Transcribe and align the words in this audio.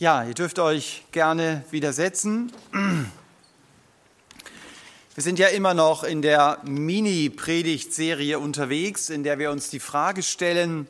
Ja, 0.00 0.24
ihr 0.24 0.32
dürft 0.32 0.58
euch 0.58 1.04
gerne 1.12 1.62
widersetzen. 1.70 2.50
Wir 5.14 5.22
sind 5.22 5.38
ja 5.38 5.48
immer 5.48 5.74
noch 5.74 6.04
in 6.04 6.22
der 6.22 6.56
Mini-Predigtserie 6.64 8.38
unterwegs, 8.38 9.10
in 9.10 9.24
der 9.24 9.38
wir 9.38 9.50
uns 9.50 9.68
die 9.68 9.78
Frage 9.78 10.22
stellen, 10.22 10.86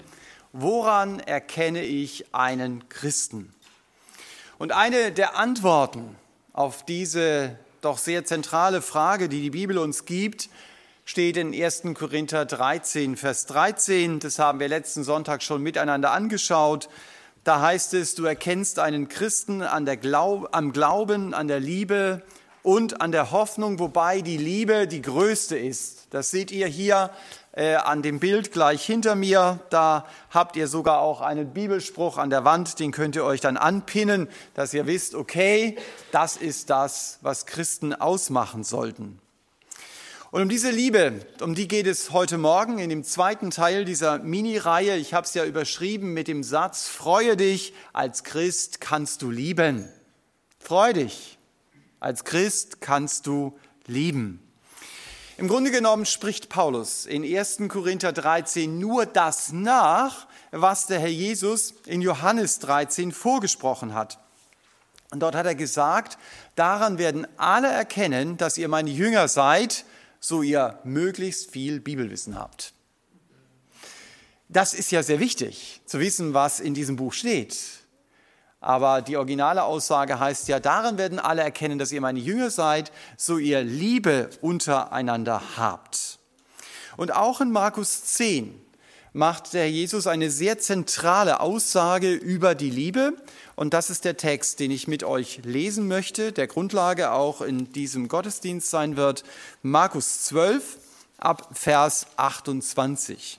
woran 0.52 1.18
erkenne 1.18 1.82
ich 1.82 2.32
einen 2.32 2.88
Christen? 2.88 3.52
Und 4.58 4.70
eine 4.70 5.10
der 5.10 5.36
Antworten 5.36 6.14
auf 6.52 6.84
diese 6.84 7.58
doch 7.80 7.98
sehr 7.98 8.24
zentrale 8.24 8.80
Frage, 8.80 9.28
die 9.28 9.42
die 9.42 9.50
Bibel 9.50 9.78
uns 9.78 10.04
gibt, 10.04 10.48
steht 11.04 11.36
in 11.36 11.52
1. 11.52 11.82
Korinther 11.94 12.44
13, 12.44 13.16
Vers 13.16 13.46
13. 13.46 14.20
Das 14.20 14.38
haben 14.38 14.60
wir 14.60 14.68
letzten 14.68 15.02
Sonntag 15.02 15.42
schon 15.42 15.64
miteinander 15.64 16.12
angeschaut. 16.12 16.88
Da 17.50 17.60
heißt 17.62 17.94
es, 17.94 18.14
du 18.14 18.26
erkennst 18.26 18.78
einen 18.78 19.08
Christen 19.08 19.60
an 19.60 19.84
der 19.84 19.96
Glaub, 19.96 20.50
am 20.52 20.70
Glauben, 20.70 21.34
an 21.34 21.48
der 21.48 21.58
Liebe 21.58 22.22
und 22.62 23.00
an 23.00 23.10
der 23.10 23.32
Hoffnung, 23.32 23.80
wobei 23.80 24.20
die 24.20 24.36
Liebe 24.36 24.86
die 24.86 25.02
größte 25.02 25.58
ist. 25.58 26.06
Das 26.10 26.30
seht 26.30 26.52
ihr 26.52 26.68
hier 26.68 27.10
äh, 27.50 27.74
an 27.74 28.02
dem 28.02 28.20
Bild 28.20 28.52
gleich 28.52 28.86
hinter 28.86 29.16
mir. 29.16 29.58
Da 29.70 30.06
habt 30.30 30.54
ihr 30.54 30.68
sogar 30.68 31.00
auch 31.00 31.22
einen 31.22 31.52
Bibelspruch 31.52 32.18
an 32.18 32.30
der 32.30 32.44
Wand, 32.44 32.78
den 32.78 32.92
könnt 32.92 33.16
ihr 33.16 33.24
euch 33.24 33.40
dann 33.40 33.56
anpinnen, 33.56 34.28
dass 34.54 34.72
ihr 34.72 34.86
wisst, 34.86 35.16
okay, 35.16 35.76
das 36.12 36.36
ist 36.36 36.70
das, 36.70 37.18
was 37.20 37.46
Christen 37.46 37.92
ausmachen 37.92 38.62
sollten. 38.62 39.18
Und 40.32 40.42
um 40.42 40.48
diese 40.48 40.70
Liebe, 40.70 41.26
um 41.40 41.56
die 41.56 41.66
geht 41.66 41.88
es 41.88 42.12
heute 42.12 42.38
Morgen 42.38 42.78
in 42.78 42.88
dem 42.88 43.02
zweiten 43.02 43.50
Teil 43.50 43.84
dieser 43.84 44.20
Mini-Reihe. 44.20 44.94
Ich 44.94 45.12
habe 45.12 45.26
es 45.26 45.34
ja 45.34 45.44
überschrieben 45.44 46.12
mit 46.12 46.28
dem 46.28 46.44
Satz, 46.44 46.86
freue 46.86 47.36
dich, 47.36 47.74
als 47.92 48.22
Christ 48.22 48.80
kannst 48.80 49.22
du 49.22 49.30
lieben. 49.32 49.88
Freu 50.60 50.92
dich, 50.92 51.36
als 51.98 52.22
Christ 52.22 52.80
kannst 52.80 53.26
du 53.26 53.58
lieben. 53.88 54.40
Im 55.36 55.48
Grunde 55.48 55.72
genommen 55.72 56.06
spricht 56.06 56.48
Paulus 56.48 57.06
in 57.06 57.24
1. 57.24 57.62
Korinther 57.66 58.12
13 58.12 58.78
nur 58.78 59.06
das 59.06 59.50
nach, 59.50 60.28
was 60.52 60.86
der 60.86 61.00
Herr 61.00 61.08
Jesus 61.08 61.74
in 61.86 62.02
Johannes 62.02 62.60
13 62.60 63.10
vorgesprochen 63.10 63.94
hat. 63.94 64.20
Und 65.10 65.18
dort 65.18 65.34
hat 65.34 65.46
er 65.46 65.56
gesagt, 65.56 66.18
daran 66.54 66.98
werden 66.98 67.26
alle 67.36 67.66
erkennen, 67.66 68.36
dass 68.36 68.58
ihr 68.58 68.68
meine 68.68 68.90
Jünger 68.90 69.26
seid, 69.26 69.84
so 70.20 70.42
ihr 70.42 70.78
möglichst 70.84 71.50
viel 71.50 71.80
Bibelwissen 71.80 72.38
habt. 72.38 72.74
Das 74.48 74.74
ist 74.74 74.90
ja 74.90 75.02
sehr 75.02 75.20
wichtig, 75.20 75.80
zu 75.86 76.00
wissen, 76.00 76.34
was 76.34 76.60
in 76.60 76.74
diesem 76.74 76.96
Buch 76.96 77.12
steht. 77.12 77.56
Aber 78.60 79.00
die 79.00 79.16
originale 79.16 79.62
Aussage 79.62 80.20
heißt 80.20 80.48
ja, 80.48 80.60
daran 80.60 80.98
werden 80.98 81.18
alle 81.18 81.42
erkennen, 81.42 81.78
dass 81.78 81.92
ihr 81.92 82.00
meine 82.00 82.18
Jünger 82.18 82.50
seid, 82.50 82.92
so 83.16 83.38
ihr 83.38 83.62
Liebe 83.62 84.28
untereinander 84.42 85.40
habt. 85.56 86.18
Und 86.96 87.14
auch 87.14 87.40
in 87.40 87.52
Markus 87.52 88.04
10 88.04 88.60
macht 89.12 89.54
der 89.54 89.70
Jesus 89.70 90.06
eine 90.06 90.30
sehr 90.30 90.58
zentrale 90.58 91.40
Aussage 91.40 92.12
über 92.12 92.54
die 92.54 92.70
Liebe. 92.70 93.14
Und 93.60 93.74
das 93.74 93.90
ist 93.90 94.06
der 94.06 94.16
Text, 94.16 94.58
den 94.58 94.70
ich 94.70 94.88
mit 94.88 95.04
euch 95.04 95.42
lesen 95.44 95.86
möchte, 95.86 96.32
der 96.32 96.46
Grundlage 96.46 97.10
auch 97.10 97.42
in 97.42 97.70
diesem 97.74 98.08
Gottesdienst 98.08 98.70
sein 98.70 98.96
wird. 98.96 99.22
Markus 99.60 100.24
12 100.24 100.78
ab 101.18 101.50
Vers 101.52 102.06
28. 102.16 103.38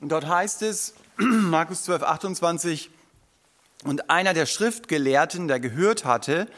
Und 0.00 0.08
dort 0.08 0.26
heißt 0.26 0.62
es, 0.62 0.94
Markus 1.18 1.82
12, 1.82 2.02
28, 2.02 2.90
und 3.84 4.08
einer 4.08 4.32
der 4.32 4.46
Schriftgelehrten, 4.46 5.48
der 5.48 5.60
gehört 5.60 6.06
hatte, 6.06 6.48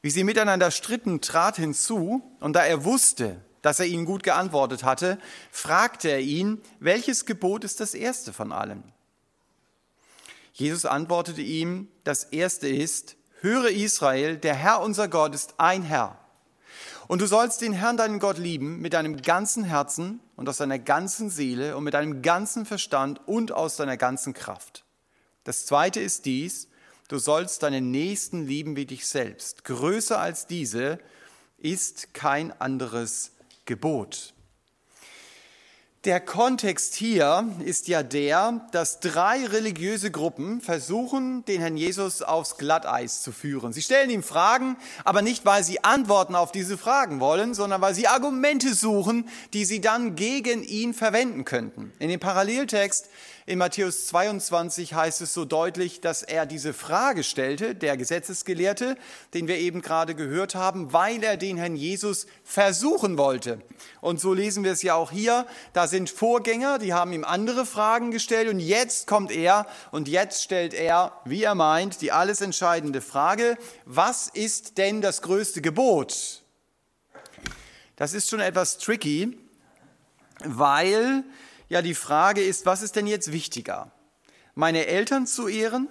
wie 0.00 0.08
sie 0.08 0.24
miteinander 0.24 0.70
stritten, 0.70 1.20
trat 1.20 1.56
hinzu, 1.56 2.22
und 2.40 2.54
da 2.54 2.64
er 2.64 2.82
wusste, 2.82 3.42
dass 3.64 3.80
er 3.80 3.86
ihnen 3.86 4.04
gut 4.04 4.22
geantwortet 4.22 4.84
hatte, 4.84 5.18
fragte 5.50 6.10
er 6.10 6.20
ihn, 6.20 6.60
welches 6.80 7.24
Gebot 7.24 7.64
ist 7.64 7.80
das 7.80 7.94
erste 7.94 8.34
von 8.34 8.52
allen? 8.52 8.84
Jesus 10.52 10.84
antwortete 10.84 11.40
ihm, 11.40 11.88
das 12.04 12.24
erste 12.24 12.68
ist, 12.68 13.16
höre 13.40 13.70
Israel, 13.70 14.36
der 14.36 14.54
Herr 14.54 14.82
unser 14.82 15.08
Gott 15.08 15.34
ist 15.34 15.54
ein 15.56 15.82
Herr. 15.82 16.18
Und 17.08 17.22
du 17.22 17.26
sollst 17.26 17.62
den 17.62 17.72
Herrn, 17.72 17.96
deinen 17.96 18.18
Gott, 18.18 18.36
lieben 18.36 18.82
mit 18.82 18.92
deinem 18.92 19.22
ganzen 19.22 19.64
Herzen 19.64 20.20
und 20.36 20.46
aus 20.46 20.58
deiner 20.58 20.78
ganzen 20.78 21.30
Seele 21.30 21.74
und 21.74 21.84
mit 21.84 21.94
deinem 21.94 22.20
ganzen 22.20 22.66
Verstand 22.66 23.26
und 23.26 23.50
aus 23.50 23.76
deiner 23.76 23.96
ganzen 23.96 24.34
Kraft. 24.34 24.84
Das 25.44 25.64
zweite 25.64 26.00
ist 26.00 26.26
dies, 26.26 26.68
Du 27.08 27.18
sollst 27.18 27.62
deinen 27.62 27.90
Nächsten 27.90 28.46
lieben 28.46 28.76
wie 28.76 28.86
dich 28.86 29.06
selbst. 29.06 29.64
Größer 29.64 30.18
als 30.18 30.46
diese 30.46 30.98
ist 31.58 32.14
kein 32.14 32.50
anderes 32.60 33.33
Gebot. 33.64 34.34
Der 36.04 36.20
Kontext 36.20 36.96
hier 36.96 37.48
ist 37.64 37.88
ja 37.88 38.02
der, 38.02 38.68
dass 38.72 39.00
drei 39.00 39.46
religiöse 39.46 40.10
Gruppen 40.10 40.60
versuchen, 40.60 41.46
den 41.46 41.62
Herrn 41.62 41.78
Jesus 41.78 42.20
aufs 42.20 42.58
Glatteis 42.58 43.22
zu 43.22 43.32
führen. 43.32 43.72
Sie 43.72 43.80
stellen 43.80 44.10
ihm 44.10 44.22
Fragen, 44.22 44.76
aber 45.04 45.22
nicht, 45.22 45.46
weil 45.46 45.64
sie 45.64 45.82
Antworten 45.82 46.34
auf 46.34 46.52
diese 46.52 46.76
Fragen 46.76 47.20
wollen, 47.20 47.54
sondern 47.54 47.80
weil 47.80 47.94
sie 47.94 48.06
Argumente 48.06 48.74
suchen, 48.74 49.30
die 49.54 49.64
sie 49.64 49.80
dann 49.80 50.14
gegen 50.14 50.62
ihn 50.62 50.92
verwenden 50.92 51.46
könnten. 51.46 51.94
In 51.98 52.10
dem 52.10 52.20
Paralleltext 52.20 53.08
in 53.46 53.58
Matthäus 53.58 54.06
22 54.06 54.94
heißt 54.94 55.20
es 55.20 55.34
so 55.34 55.44
deutlich, 55.44 56.00
dass 56.00 56.22
er 56.22 56.46
diese 56.46 56.72
Frage 56.72 57.22
stellte, 57.22 57.74
der 57.74 57.98
Gesetzesgelehrte, 57.98 58.96
den 59.34 59.48
wir 59.48 59.58
eben 59.58 59.82
gerade 59.82 60.14
gehört 60.14 60.54
haben, 60.54 60.94
weil 60.94 61.22
er 61.22 61.36
den 61.36 61.58
Herrn 61.58 61.76
Jesus 61.76 62.26
versuchen 62.42 63.18
wollte. 63.18 63.60
Und 64.00 64.18
so 64.18 64.32
lesen 64.32 64.64
wir 64.64 64.72
es 64.72 64.80
ja 64.80 64.94
auch 64.94 65.10
hier. 65.10 65.46
Da 65.74 65.86
sind 65.86 66.08
Vorgänger, 66.08 66.78
die 66.78 66.94
haben 66.94 67.12
ihm 67.12 67.22
andere 67.22 67.66
Fragen 67.66 68.10
gestellt 68.10 68.48
und 68.48 68.60
jetzt 68.60 69.06
kommt 69.06 69.30
er 69.30 69.66
und 69.90 70.08
jetzt 70.08 70.42
stellt 70.42 70.72
er, 70.72 71.12
wie 71.26 71.42
er 71.42 71.54
meint, 71.54 72.00
die 72.00 72.12
alles 72.12 72.40
entscheidende 72.40 73.02
Frage, 73.02 73.58
was 73.84 74.28
ist 74.28 74.78
denn 74.78 75.02
das 75.02 75.20
größte 75.20 75.60
Gebot? 75.60 76.42
Das 77.96 78.14
ist 78.14 78.30
schon 78.30 78.40
etwas 78.40 78.78
tricky, 78.78 79.38
weil 80.44 81.24
ja, 81.68 81.82
die 81.82 81.94
Frage 81.94 82.42
ist, 82.42 82.66
was 82.66 82.82
ist 82.82 82.96
denn 82.96 83.06
jetzt 83.06 83.32
wichtiger? 83.32 83.90
Meine 84.54 84.86
Eltern 84.86 85.26
zu 85.26 85.48
ehren, 85.48 85.88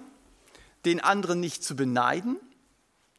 den 0.84 1.00
anderen 1.00 1.40
nicht 1.40 1.64
zu 1.64 1.76
beneiden? 1.76 2.36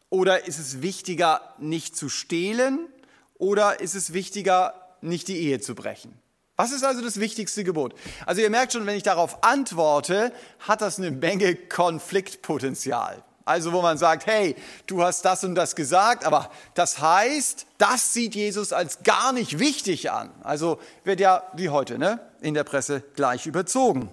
Oder 0.09 0.47
ist 0.47 0.59
es 0.59 0.81
wichtiger, 0.81 1.55
nicht 1.59 1.95
zu 1.95 2.09
stehlen? 2.09 2.87
Oder 3.35 3.79
ist 3.81 3.95
es 3.95 4.13
wichtiger, 4.13 4.73
nicht 5.01 5.27
die 5.27 5.37
Ehe 5.37 5.59
zu 5.59 5.75
brechen? 5.75 6.13
Was 6.55 6.71
ist 6.71 6.83
also 6.83 7.01
das 7.01 7.19
wichtigste 7.19 7.65
Gebot? 7.65 7.95
Also 8.25 8.41
ihr 8.41 8.49
merkt 8.49 8.71
schon, 8.71 8.85
wenn 8.85 8.95
ich 8.95 9.03
darauf 9.03 9.43
antworte, 9.43 10.31
hat 10.59 10.81
das 10.81 10.99
eine 10.99 11.11
Menge 11.11 11.55
Konfliktpotenzial. 11.55 13.23
Also 13.45 13.71
wo 13.73 13.83
man 13.83 13.99
sagt, 13.99 14.25
hey, 14.25 14.55
du 14.87 15.03
hast 15.03 15.23
das 15.23 15.43
und 15.43 15.53
das 15.53 15.75
gesagt, 15.75 16.25
aber 16.25 16.49
das 16.73 16.99
heißt, 16.99 17.67
das 17.77 18.11
sieht 18.11 18.33
Jesus 18.33 18.73
als 18.73 19.03
gar 19.03 19.33
nicht 19.33 19.59
wichtig 19.59 20.09
an. 20.09 20.31
Also 20.41 20.79
wird 21.03 21.19
ja 21.19 21.43
wie 21.53 21.69
heute 21.69 21.99
ne, 21.99 22.19
in 22.41 22.55
der 22.55 22.63
Presse 22.63 23.03
gleich 23.15 23.45
überzogen. 23.45 24.09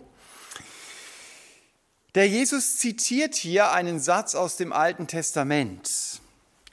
Der 2.14 2.28
Jesus 2.28 2.76
zitiert 2.76 3.34
hier 3.34 3.72
einen 3.72 3.98
Satz 3.98 4.34
aus 4.34 4.58
dem 4.58 4.70
Alten 4.70 5.06
Testament. 5.06 6.20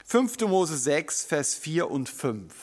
5. 0.03 0.39
Mose 0.41 0.77
6, 0.77 1.23
Vers 1.23 1.55
4 1.55 1.89
und 1.89 2.09
5. 2.09 2.53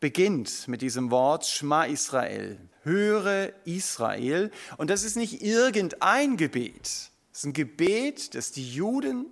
Beginnt 0.00 0.66
mit 0.66 0.80
diesem 0.80 1.10
Wort 1.10 1.44
Schma 1.44 1.84
Israel. 1.84 2.58
Höre 2.84 3.52
Israel. 3.66 4.50
Und 4.78 4.88
das 4.88 5.02
ist 5.02 5.16
nicht 5.16 5.42
irgendein 5.42 6.38
Gebet 6.38 7.10
das 7.34 7.40
ist 7.40 7.46
ein 7.46 7.52
Gebet, 7.52 8.36
das 8.36 8.52
die 8.52 8.72
Juden 8.72 9.26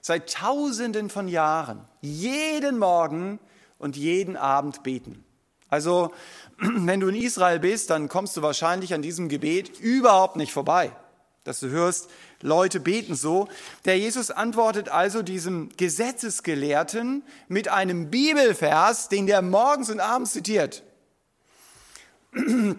seit 0.00 0.32
Tausenden 0.32 1.10
von 1.10 1.26
Jahren 1.26 1.84
jeden 2.00 2.78
Morgen 2.78 3.40
und 3.80 3.96
jeden 3.96 4.36
Abend 4.36 4.84
beten. 4.84 5.24
Also, 5.68 6.12
wenn 6.58 7.00
du 7.00 7.08
in 7.08 7.16
Israel 7.16 7.58
bist, 7.58 7.90
dann 7.90 8.08
kommst 8.08 8.36
du 8.36 8.42
wahrscheinlich 8.42 8.94
an 8.94 9.02
diesem 9.02 9.28
Gebet 9.28 9.76
überhaupt 9.80 10.36
nicht 10.36 10.52
vorbei, 10.52 10.92
dass 11.42 11.58
du 11.58 11.68
hörst, 11.68 12.08
Leute 12.42 12.78
beten 12.78 13.16
so. 13.16 13.48
Der 13.86 13.98
Jesus 13.98 14.30
antwortet 14.30 14.88
also 14.88 15.22
diesem 15.22 15.70
Gesetzesgelehrten 15.76 17.24
mit 17.48 17.66
einem 17.66 18.08
Bibelvers, 18.08 19.08
den 19.08 19.26
der 19.26 19.42
morgens 19.42 19.90
und 19.90 19.98
abends 19.98 20.32
zitiert. 20.32 20.84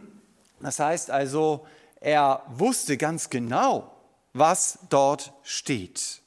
Das 0.62 0.78
heißt 0.78 1.10
also, 1.10 1.66
er 2.02 2.44
wusste 2.50 2.98
ganz 2.98 3.30
genau, 3.30 3.89
was 4.34 4.80
dort 4.90 5.34
steht. 5.44 6.22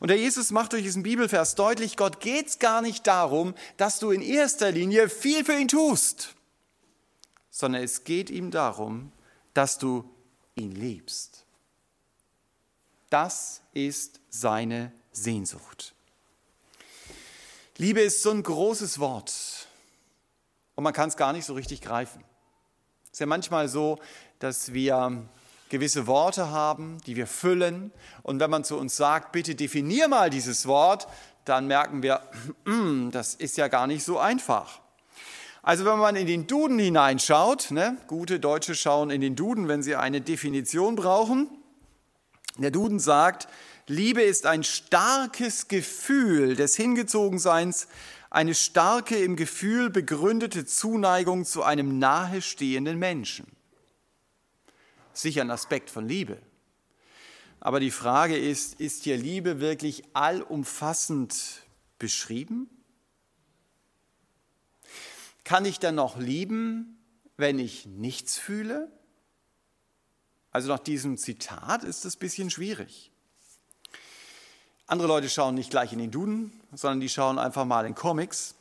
Und 0.00 0.08
der 0.08 0.18
Jesus 0.18 0.50
macht 0.50 0.72
durch 0.72 0.82
diesen 0.82 1.02
Bibelvers 1.02 1.54
deutlich, 1.54 1.96
Gott 1.96 2.20
geht 2.20 2.48
es 2.48 2.58
gar 2.58 2.82
nicht 2.82 3.06
darum, 3.06 3.54
dass 3.76 3.98
du 3.98 4.10
in 4.10 4.22
erster 4.22 4.70
Linie 4.70 5.08
viel 5.08 5.44
für 5.44 5.58
ihn 5.58 5.68
tust, 5.68 6.34
sondern 7.50 7.82
es 7.82 8.04
geht 8.04 8.30
ihm 8.30 8.50
darum, 8.50 9.12
dass 9.54 9.78
du 9.78 10.04
ihn 10.56 10.72
liebst. 10.72 11.46
Das 13.08 13.62
ist 13.72 14.20
seine 14.28 14.92
Sehnsucht. 15.12 15.94
Liebe 17.76 18.00
ist 18.00 18.22
so 18.22 18.30
ein 18.30 18.42
großes 18.42 18.98
Wort 18.98 19.68
und 20.74 20.84
man 20.84 20.92
kann 20.92 21.08
es 21.08 21.16
gar 21.16 21.32
nicht 21.32 21.44
so 21.44 21.54
richtig 21.54 21.80
greifen. 21.80 22.22
Es 23.06 23.12
ist 23.12 23.20
ja 23.20 23.26
manchmal 23.26 23.68
so, 23.68 23.98
dass 24.38 24.72
wir 24.72 25.28
gewisse 25.74 26.06
Worte 26.06 26.52
haben, 26.52 26.98
die 27.04 27.16
wir 27.16 27.26
füllen 27.26 27.90
und 28.22 28.38
wenn 28.38 28.48
man 28.48 28.62
zu 28.62 28.78
uns 28.78 28.96
sagt, 28.96 29.32
bitte 29.32 29.56
definier 29.56 30.06
mal 30.06 30.30
dieses 30.30 30.68
Wort, 30.68 31.08
dann 31.44 31.66
merken 31.66 32.04
wir, 32.04 32.20
das 33.10 33.34
ist 33.34 33.56
ja 33.56 33.66
gar 33.66 33.88
nicht 33.88 34.04
so 34.04 34.20
einfach. 34.20 34.80
Also 35.64 35.84
wenn 35.84 35.98
man 35.98 36.14
in 36.14 36.28
den 36.28 36.46
Duden 36.46 36.78
hineinschaut, 36.78 37.72
ne, 37.72 37.96
gute 38.06 38.38
Deutsche 38.38 38.76
schauen 38.76 39.10
in 39.10 39.20
den 39.20 39.34
Duden, 39.34 39.66
wenn 39.66 39.82
sie 39.82 39.96
eine 39.96 40.20
Definition 40.20 40.94
brauchen. 40.94 41.48
Der 42.56 42.70
Duden 42.70 43.00
sagt, 43.00 43.48
Liebe 43.88 44.22
ist 44.22 44.46
ein 44.46 44.62
starkes 44.62 45.66
Gefühl 45.66 46.54
des 46.54 46.76
Hingezogenseins, 46.76 47.88
eine 48.30 48.54
starke 48.54 49.16
im 49.16 49.34
Gefühl 49.34 49.90
begründete 49.90 50.66
Zuneigung 50.66 51.44
zu 51.44 51.64
einem 51.64 51.98
nahestehenden 51.98 52.96
Menschen. 53.00 53.46
Sicher 55.14 55.40
ein 55.40 55.50
Aspekt 55.50 55.88
von 55.88 56.06
Liebe. 56.06 56.38
Aber 57.60 57.80
die 57.80 57.90
Frage 57.90 58.36
ist, 58.36 58.78
ist 58.80 59.04
hier 59.04 59.16
Liebe 59.16 59.60
wirklich 59.60 60.02
allumfassend 60.12 61.62
beschrieben? 61.98 62.68
Kann 65.44 65.64
ich 65.64 65.78
dann 65.78 65.94
noch 65.94 66.18
lieben, 66.18 66.98
wenn 67.36 67.58
ich 67.58 67.86
nichts 67.86 68.36
fühle? 68.36 68.90
Also 70.50 70.68
nach 70.68 70.78
diesem 70.78 71.16
Zitat 71.16 71.84
ist 71.84 72.04
es 72.04 72.16
ein 72.16 72.18
bisschen 72.18 72.50
schwierig. 72.50 73.10
Andere 74.86 75.08
Leute 75.08 75.30
schauen 75.30 75.54
nicht 75.54 75.70
gleich 75.70 75.92
in 75.92 75.98
den 75.98 76.10
Duden, 76.10 76.60
sondern 76.74 77.00
die 77.00 77.08
schauen 77.08 77.38
einfach 77.38 77.64
mal 77.64 77.86
in 77.86 77.94
Comics. 77.94 78.54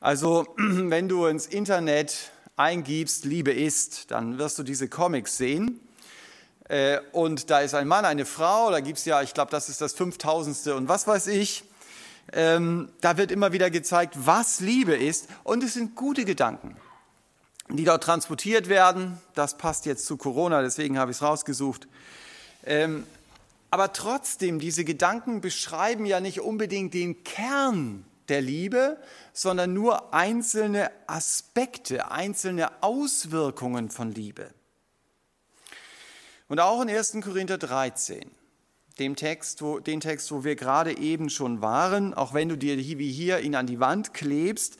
Also 0.00 0.46
wenn 0.56 1.08
du 1.08 1.26
ins 1.26 1.46
Internet 1.46 2.32
eingibst, 2.56 3.24
Liebe 3.24 3.52
ist, 3.52 4.10
dann 4.10 4.38
wirst 4.38 4.58
du 4.58 4.62
diese 4.62 4.88
Comics 4.88 5.36
sehen. 5.36 5.80
Äh, 6.68 6.98
und 7.12 7.50
da 7.50 7.60
ist 7.60 7.74
ein 7.74 7.86
Mann, 7.86 8.04
eine 8.04 8.24
Frau, 8.24 8.70
da 8.70 8.80
gibt 8.80 8.98
es 8.98 9.04
ja, 9.04 9.22
ich 9.22 9.34
glaube, 9.34 9.50
das 9.50 9.68
ist 9.68 9.80
das 9.80 9.92
5000. 9.92 10.68
und 10.68 10.88
was 10.88 11.06
weiß 11.06 11.28
ich. 11.28 11.64
Ähm, 12.32 12.88
da 13.00 13.16
wird 13.18 13.30
immer 13.30 13.52
wieder 13.52 13.70
gezeigt, 13.70 14.14
was 14.16 14.60
Liebe 14.60 14.96
ist. 14.96 15.28
Und 15.44 15.62
es 15.62 15.74
sind 15.74 15.94
gute 15.94 16.24
Gedanken, 16.24 16.76
die 17.68 17.84
dort 17.84 18.02
transportiert 18.02 18.68
werden. 18.68 19.20
Das 19.34 19.58
passt 19.58 19.86
jetzt 19.86 20.06
zu 20.06 20.16
Corona, 20.16 20.60
deswegen 20.62 20.98
habe 20.98 21.12
ich 21.12 21.18
es 21.18 21.22
rausgesucht. 21.22 21.86
Ähm, 22.64 23.06
aber 23.70 23.92
trotzdem, 23.92 24.58
diese 24.58 24.84
Gedanken 24.84 25.40
beschreiben 25.40 26.04
ja 26.04 26.18
nicht 26.18 26.40
unbedingt 26.40 26.94
den 26.94 27.22
Kern 27.22 28.04
der 28.28 28.40
Liebe, 28.40 28.98
sondern 29.32 29.72
nur 29.72 30.12
einzelne 30.14 30.90
Aspekte, 31.06 32.10
einzelne 32.10 32.82
Auswirkungen 32.82 33.90
von 33.90 34.12
Liebe. 34.12 34.50
Und 36.48 36.60
auch 36.60 36.80
in 36.82 36.88
1. 36.88 37.18
Korinther 37.22 37.58
13, 37.58 38.30
dem 38.98 39.16
Text, 39.16 39.62
wo, 39.62 39.78
den 39.78 40.00
Text, 40.00 40.30
wo 40.30 40.44
wir 40.44 40.56
gerade 40.56 40.96
eben 40.96 41.28
schon 41.28 41.60
waren, 41.60 42.14
auch 42.14 42.34
wenn 42.34 42.48
du 42.48 42.56
dir 42.56 42.76
wie 42.76 43.12
hier 43.12 43.40
ihn 43.40 43.54
an 43.54 43.66
die 43.66 43.80
Wand 43.80 44.14
klebst, 44.14 44.78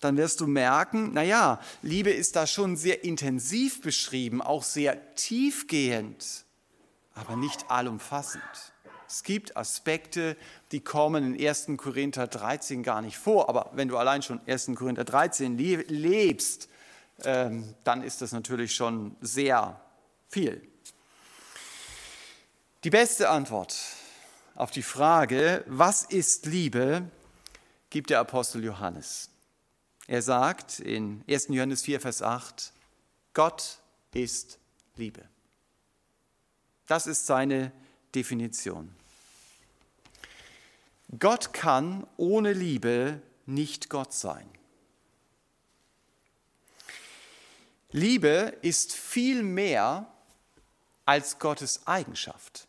dann 0.00 0.16
wirst 0.16 0.40
du 0.40 0.46
merken, 0.46 1.12
naja, 1.12 1.60
Liebe 1.82 2.10
ist 2.10 2.34
da 2.34 2.46
schon 2.46 2.76
sehr 2.76 3.04
intensiv 3.04 3.82
beschrieben, 3.82 4.40
auch 4.40 4.62
sehr 4.62 5.14
tiefgehend 5.14 6.46
aber 7.14 7.36
nicht 7.36 7.70
allumfassend. 7.70 8.42
Es 9.10 9.24
gibt 9.24 9.56
Aspekte, 9.56 10.36
die 10.70 10.78
kommen 10.78 11.34
in 11.34 11.48
1. 11.48 11.70
Korinther 11.76 12.28
13 12.28 12.84
gar 12.84 13.02
nicht 13.02 13.18
vor, 13.18 13.48
aber 13.48 13.68
wenn 13.72 13.88
du 13.88 13.98
allein 13.98 14.22
schon 14.22 14.40
1. 14.46 14.70
Korinther 14.76 15.02
13 15.02 15.58
lebst, 15.58 16.68
ähm, 17.24 17.74
dann 17.82 18.04
ist 18.04 18.22
das 18.22 18.30
natürlich 18.30 18.72
schon 18.72 19.16
sehr 19.20 19.80
viel. 20.28 20.62
Die 22.84 22.90
beste 22.90 23.30
Antwort 23.30 23.76
auf 24.54 24.70
die 24.70 24.84
Frage, 24.84 25.64
was 25.66 26.04
ist 26.04 26.46
Liebe, 26.46 27.02
gibt 27.90 28.10
der 28.10 28.20
Apostel 28.20 28.62
Johannes. 28.62 29.28
Er 30.06 30.22
sagt 30.22 30.78
in 30.78 31.24
1. 31.28 31.48
Johannes 31.48 31.82
4, 31.82 32.00
Vers 32.00 32.22
8, 32.22 32.72
Gott 33.34 33.80
ist 34.12 34.60
Liebe. 34.94 35.22
Das 36.86 37.08
ist 37.08 37.26
seine 37.26 37.72
Definition. 38.14 38.99
Gott 41.18 41.52
kann 41.52 42.06
ohne 42.16 42.52
Liebe 42.52 43.20
nicht 43.46 43.90
Gott 43.90 44.12
sein. 44.12 44.48
Liebe 47.90 48.56
ist 48.62 48.92
viel 48.92 49.42
mehr 49.42 50.12
als 51.04 51.40
Gottes 51.40 51.86
Eigenschaft. 51.86 52.68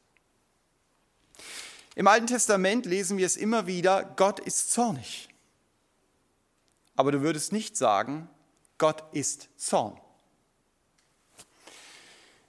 Im 1.93 2.07
Alten 2.07 2.27
Testament 2.27 2.85
lesen 2.87 3.17
wir 3.17 3.25
es 3.25 3.37
immer 3.37 3.67
wieder, 3.67 4.03
Gott 4.15 4.39
ist 4.39 4.71
zornig. 4.71 5.29
Aber 6.95 7.11
du 7.11 7.21
würdest 7.21 7.51
nicht 7.51 7.77
sagen, 7.77 8.27
Gott 8.77 9.03
ist 9.13 9.49
Zorn. 9.57 9.99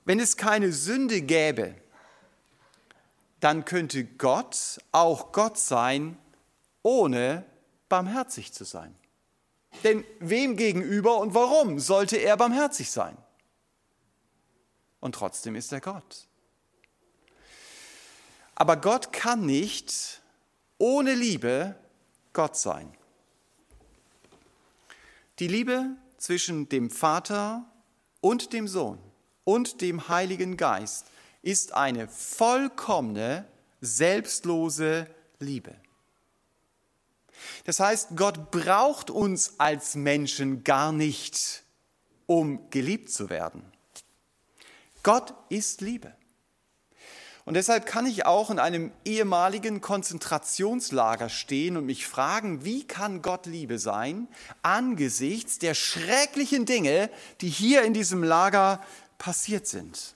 Wenn 0.04 0.18
es 0.18 0.36
keine 0.36 0.72
Sünde 0.72 1.20
gäbe, 1.20 1.74
dann 3.42 3.64
könnte 3.64 4.04
Gott 4.04 4.78
auch 4.92 5.32
Gott 5.32 5.58
sein, 5.58 6.16
ohne 6.82 7.44
barmherzig 7.88 8.52
zu 8.52 8.62
sein. 8.64 8.94
Denn 9.82 10.04
wem 10.20 10.56
gegenüber 10.56 11.18
und 11.18 11.34
warum 11.34 11.80
sollte 11.80 12.18
er 12.18 12.36
barmherzig 12.36 12.92
sein? 12.92 13.16
Und 15.00 15.16
trotzdem 15.16 15.56
ist 15.56 15.72
er 15.72 15.80
Gott. 15.80 16.28
Aber 18.54 18.76
Gott 18.76 19.12
kann 19.12 19.44
nicht 19.44 20.22
ohne 20.78 21.14
Liebe 21.14 21.74
Gott 22.32 22.56
sein. 22.56 22.94
Die 25.40 25.48
Liebe 25.48 25.96
zwischen 26.16 26.68
dem 26.68 26.90
Vater 26.90 27.64
und 28.20 28.52
dem 28.52 28.68
Sohn 28.68 29.00
und 29.42 29.80
dem 29.80 30.06
Heiligen 30.08 30.56
Geist 30.56 31.06
ist 31.42 31.74
eine 31.74 32.08
vollkommene, 32.08 33.44
selbstlose 33.80 35.08
Liebe. 35.38 35.74
Das 37.64 37.80
heißt, 37.80 38.10
Gott 38.16 38.50
braucht 38.50 39.10
uns 39.10 39.54
als 39.58 39.94
Menschen 39.96 40.64
gar 40.64 40.92
nicht, 40.92 41.64
um 42.26 42.70
geliebt 42.70 43.10
zu 43.10 43.28
werden. 43.28 43.64
Gott 45.02 45.34
ist 45.48 45.80
Liebe. 45.80 46.14
Und 47.44 47.54
deshalb 47.54 47.86
kann 47.86 48.06
ich 48.06 48.24
auch 48.24 48.50
in 48.50 48.60
einem 48.60 48.92
ehemaligen 49.04 49.80
Konzentrationslager 49.80 51.28
stehen 51.28 51.76
und 51.76 51.86
mich 51.86 52.06
fragen, 52.06 52.64
wie 52.64 52.86
kann 52.86 53.20
Gott 53.20 53.46
Liebe 53.46 53.80
sein 53.80 54.28
angesichts 54.62 55.58
der 55.58 55.74
schrecklichen 55.74 56.66
Dinge, 56.66 57.10
die 57.40 57.48
hier 57.48 57.82
in 57.82 57.94
diesem 57.94 58.22
Lager 58.22 58.80
passiert 59.18 59.66
sind. 59.66 60.14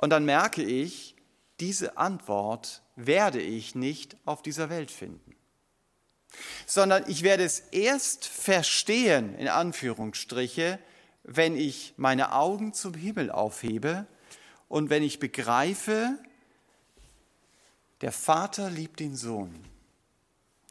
Und 0.00 0.08
dann 0.08 0.24
merke 0.24 0.62
ich, 0.62 1.14
diese 1.60 1.98
Antwort 1.98 2.80
werde 2.96 3.38
ich 3.38 3.74
nicht 3.74 4.16
auf 4.24 4.40
dieser 4.40 4.70
Welt 4.70 4.90
finden, 4.90 5.36
sondern 6.64 7.04
ich 7.06 7.22
werde 7.22 7.44
es 7.44 7.60
erst 7.60 8.24
verstehen, 8.24 9.34
in 9.34 9.46
Anführungsstriche, 9.46 10.78
wenn 11.22 11.54
ich 11.54 11.92
meine 11.98 12.32
Augen 12.32 12.72
zum 12.72 12.94
Himmel 12.94 13.30
aufhebe 13.30 14.06
und 14.68 14.88
wenn 14.88 15.02
ich 15.02 15.18
begreife, 15.18 16.18
der 18.00 18.12
Vater 18.12 18.70
liebt 18.70 19.00
den 19.00 19.14
Sohn 19.14 19.54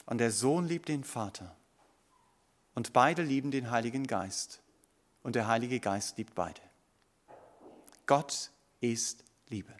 und 0.07 0.17
der 0.17 0.31
Sohn 0.31 0.67
liebt 0.67 0.89
den 0.89 1.03
Vater 1.03 1.55
und 2.74 2.93
beide 2.93 3.21
lieben 3.21 3.51
den 3.51 3.69
Heiligen 3.69 4.07
Geist 4.07 4.59
und 5.21 5.36
der 5.36 5.45
Heilige 5.45 5.79
Geist 5.79 6.17
liebt 6.17 6.33
beide. 6.33 6.62
Gott 8.07 8.50
ist 8.81 9.24
Liebe. 9.50 9.74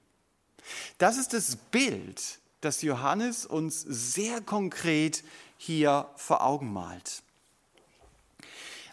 Das 0.98 1.18
ist 1.18 1.34
das 1.34 1.56
Bild, 1.56 2.39
das 2.62 2.82
Johannes 2.82 3.46
uns 3.46 3.82
sehr 3.82 4.41
konkret 4.41 5.24
hier 5.58 6.10
vor 6.15 6.44
Augen 6.44 6.72
malt. 6.72 7.24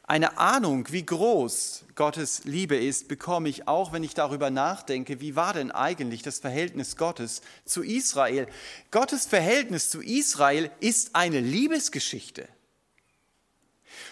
Eine 0.09 0.39
Ahnung, 0.39 0.87
wie 0.93 1.05
groß 1.05 1.85
Gottes 1.97 2.45
Liebe 2.45 2.77
ist, 2.77 3.09
bekomme 3.09 3.49
ich 3.49 3.67
auch, 3.67 3.93
wenn 3.93 4.05
ich 4.05 4.15
darüber 4.15 4.51
nachdenke, 4.51 5.21
wie 5.21 5.35
war 5.35 5.53
denn 5.53 5.73
eigentlich 5.73 6.23
das 6.23 6.39
Verhältnis 6.39 6.97
Gottes 6.97 7.43
zu 7.65 7.83
Israel? 7.83 8.47
Gottes 8.93 9.27
Verhältnis 9.27 9.91
zu 9.91 10.01
Israel 10.01 10.71
ist 10.79 11.17
eine 11.17 11.41
Liebesgeschichte. 11.41 12.49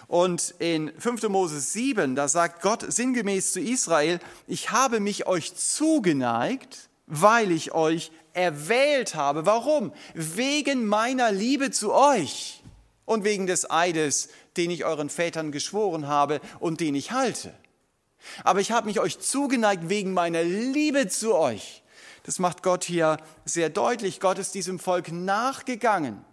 Und 0.07 0.55
in 0.59 0.93
5. 0.99 1.29
Mose 1.29 1.61
7, 1.61 2.15
da 2.15 2.29
sagt 2.29 2.63
Gott 2.63 2.85
sinngemäß 2.87 3.53
zu 3.53 3.61
Israel, 3.61 4.21
ich 4.47 4.71
habe 4.71 5.01
mich 5.01 5.27
euch 5.27 5.55
zugeneigt, 5.55 6.89
weil 7.07 7.51
ich 7.51 7.73
euch 7.73 8.11
erwählt 8.33 9.15
habe. 9.15 9.47
Warum? 9.47 9.93
Wegen 10.15 10.87
meiner 10.87 11.33
Liebe 11.33 11.71
zu 11.71 11.93
euch 11.93 12.63
und 13.05 13.25
wegen 13.25 13.47
des 13.47 13.71
Eides, 13.71 14.29
den 14.57 14.71
ich 14.71 14.85
euren 14.85 15.11
Vätern 15.11 15.53
geschworen 15.53 16.07
habe 16.07 16.41
und 16.61 16.81
den 16.81 16.95
ich 16.95 17.13
halte. 17.13 17.53
Aber 18.43 18.61
ich 18.61 18.73
habe 18.73 18.87
mich 18.87 19.01
euch 19.01 19.19
zugeneigt 19.21 19.89
wegen 19.89 20.13
meiner 20.15 20.43
Liebe 20.43 21.09
zu 21.09 21.35
euch. 21.35 21.83
Das 22.23 22.39
macht 22.39 22.63
Gott 22.63 22.85
hier 22.85 23.19
sehr 23.45 23.69
deutlich. 23.69 24.19
Gott 24.19 24.39
ist 24.39 24.55
diesem 24.55 24.79
Volk 24.79 25.13
nachgegangen 25.13 26.25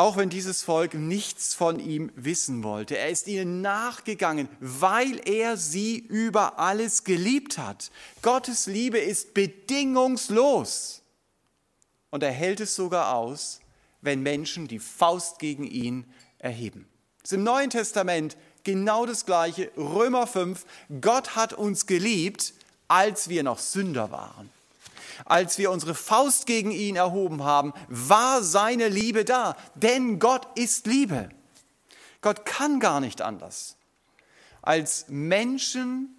auch 0.00 0.16
wenn 0.16 0.30
dieses 0.30 0.62
Volk 0.62 0.94
nichts 0.94 1.52
von 1.52 1.78
ihm 1.78 2.10
wissen 2.16 2.64
wollte. 2.64 2.96
Er 2.96 3.10
ist 3.10 3.28
ihnen 3.28 3.60
nachgegangen, 3.60 4.48
weil 4.58 5.20
er 5.28 5.58
sie 5.58 5.98
über 5.98 6.58
alles 6.58 7.04
geliebt 7.04 7.58
hat. 7.58 7.90
Gottes 8.22 8.66
Liebe 8.66 8.98
ist 8.98 9.34
bedingungslos. 9.34 11.02
Und 12.08 12.22
er 12.22 12.32
hält 12.32 12.60
es 12.60 12.74
sogar 12.74 13.14
aus, 13.14 13.60
wenn 14.00 14.22
Menschen 14.22 14.68
die 14.68 14.78
Faust 14.78 15.38
gegen 15.38 15.64
ihn 15.64 16.10
erheben. 16.38 16.88
Das 17.20 17.32
ist 17.32 17.36
im 17.36 17.44
Neuen 17.44 17.68
Testament 17.68 18.38
genau 18.64 19.04
das 19.04 19.26
gleiche. 19.26 19.70
Römer 19.76 20.26
5, 20.26 20.64
Gott 21.02 21.36
hat 21.36 21.52
uns 21.52 21.84
geliebt, 21.84 22.54
als 22.88 23.28
wir 23.28 23.42
noch 23.42 23.58
Sünder 23.58 24.10
waren 24.10 24.48
als 25.24 25.58
wir 25.58 25.70
unsere 25.70 25.94
Faust 25.94 26.46
gegen 26.46 26.70
ihn 26.70 26.96
erhoben 26.96 27.44
haben, 27.44 27.72
war 27.88 28.42
seine 28.42 28.88
Liebe 28.88 29.24
da. 29.24 29.56
Denn 29.74 30.18
Gott 30.18 30.46
ist 30.56 30.86
Liebe. 30.86 31.28
Gott 32.20 32.44
kann 32.44 32.80
gar 32.80 33.00
nicht 33.00 33.22
anders, 33.22 33.76
als 34.62 35.06
Menschen 35.08 36.16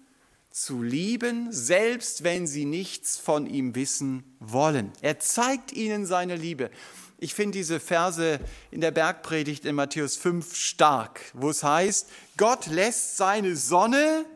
zu 0.50 0.82
lieben, 0.82 1.50
selbst 1.50 2.24
wenn 2.24 2.46
sie 2.46 2.64
nichts 2.64 3.16
von 3.18 3.46
ihm 3.46 3.74
wissen 3.74 4.36
wollen. 4.38 4.92
Er 5.00 5.18
zeigt 5.18 5.72
ihnen 5.72 6.04
seine 6.04 6.36
Liebe. 6.36 6.70
Ich 7.18 7.34
finde 7.34 7.56
diese 7.56 7.78
Verse 7.80 8.40
in 8.70 8.80
der 8.80 8.90
Bergpredigt 8.90 9.64
in 9.64 9.76
Matthäus 9.76 10.16
5 10.16 10.54
stark, 10.56 11.20
wo 11.34 11.50
es 11.50 11.62
heißt, 11.62 12.10
Gott 12.36 12.66
lässt 12.66 13.16
seine 13.16 13.56
Sonne 13.56 14.26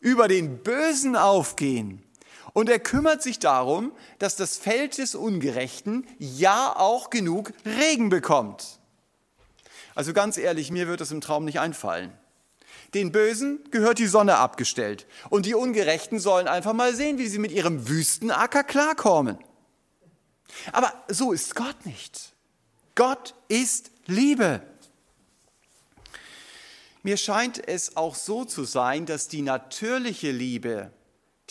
über 0.00 0.28
den 0.28 0.58
Bösen 0.58 1.16
aufgehen 1.16 2.03
und 2.54 2.70
er 2.70 2.78
kümmert 2.78 3.22
sich 3.22 3.38
darum, 3.38 3.92
dass 4.18 4.36
das 4.36 4.56
Feld 4.56 4.96
des 4.96 5.14
Ungerechten 5.14 6.06
ja 6.18 6.74
auch 6.74 7.10
genug 7.10 7.52
Regen 7.66 8.08
bekommt. 8.08 8.78
Also 9.94 10.14
ganz 10.14 10.38
ehrlich, 10.38 10.70
mir 10.70 10.88
wird 10.88 11.00
das 11.02 11.10
im 11.10 11.20
Traum 11.20 11.44
nicht 11.44 11.60
einfallen. 11.60 12.12
Den 12.94 13.10
Bösen 13.10 13.58
gehört 13.70 13.98
die 13.98 14.06
Sonne 14.06 14.36
abgestellt 14.36 15.06
und 15.28 15.46
die 15.46 15.54
Ungerechten 15.54 16.20
sollen 16.20 16.46
einfach 16.46 16.72
mal 16.72 16.94
sehen, 16.94 17.18
wie 17.18 17.26
sie 17.26 17.40
mit 17.40 17.50
ihrem 17.50 17.88
Wüstenacker 17.88 18.62
klarkommen. 18.62 19.36
Aber 20.72 20.92
so 21.08 21.32
ist 21.32 21.56
Gott 21.56 21.84
nicht. 21.84 22.34
Gott 22.94 23.34
ist 23.48 23.90
Liebe. 24.06 24.62
Mir 27.02 27.16
scheint 27.16 27.66
es 27.66 27.96
auch 27.96 28.14
so 28.14 28.44
zu 28.44 28.64
sein, 28.64 29.06
dass 29.06 29.26
die 29.26 29.42
natürliche 29.42 30.30
Liebe 30.30 30.92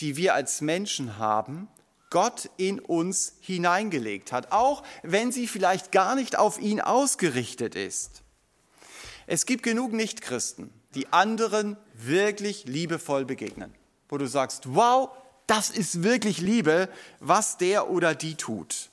die 0.00 0.16
wir 0.16 0.34
als 0.34 0.60
Menschen 0.60 1.18
haben, 1.18 1.68
Gott 2.10 2.48
in 2.56 2.78
uns 2.78 3.36
hineingelegt 3.40 4.30
hat, 4.30 4.52
auch 4.52 4.82
wenn 5.02 5.32
sie 5.32 5.48
vielleicht 5.48 5.90
gar 5.90 6.14
nicht 6.14 6.38
auf 6.38 6.60
ihn 6.60 6.80
ausgerichtet 6.80 7.74
ist. 7.74 8.22
Es 9.26 9.46
gibt 9.46 9.62
genug 9.62 9.92
Nichtchristen, 9.92 10.72
die 10.94 11.12
anderen 11.12 11.76
wirklich 11.94 12.66
liebevoll 12.66 13.24
begegnen, 13.24 13.74
wo 14.08 14.18
du 14.18 14.26
sagst, 14.26 14.74
wow, 14.74 15.10
das 15.46 15.70
ist 15.70 16.02
wirklich 16.02 16.38
Liebe, 16.38 16.88
was 17.20 17.56
der 17.56 17.90
oder 17.90 18.14
die 18.14 18.36
tut. 18.36 18.90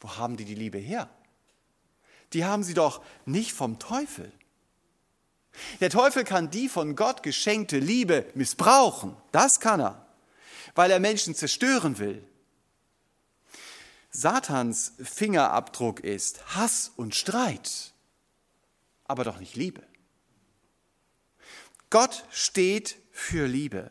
Wo 0.00 0.16
haben 0.16 0.36
die 0.36 0.44
die 0.44 0.54
Liebe 0.54 0.78
her? 0.78 1.08
Die 2.32 2.44
haben 2.44 2.62
sie 2.62 2.74
doch 2.74 3.02
nicht 3.24 3.52
vom 3.52 3.78
Teufel. 3.78 4.32
Der 5.80 5.90
Teufel 5.90 6.24
kann 6.24 6.50
die 6.50 6.68
von 6.68 6.96
Gott 6.96 7.22
geschenkte 7.22 7.78
Liebe 7.78 8.26
missbrauchen. 8.34 9.16
Das 9.32 9.60
kann 9.60 9.80
er, 9.80 10.06
weil 10.74 10.90
er 10.90 11.00
Menschen 11.00 11.34
zerstören 11.34 11.98
will. 11.98 12.24
Satans 14.10 14.92
Fingerabdruck 15.02 16.00
ist 16.00 16.56
Hass 16.56 16.92
und 16.96 17.14
Streit, 17.14 17.92
aber 19.04 19.24
doch 19.24 19.38
nicht 19.38 19.54
Liebe. 19.54 19.82
Gott 21.90 22.24
steht 22.30 22.96
für 23.12 23.46
Liebe. 23.46 23.90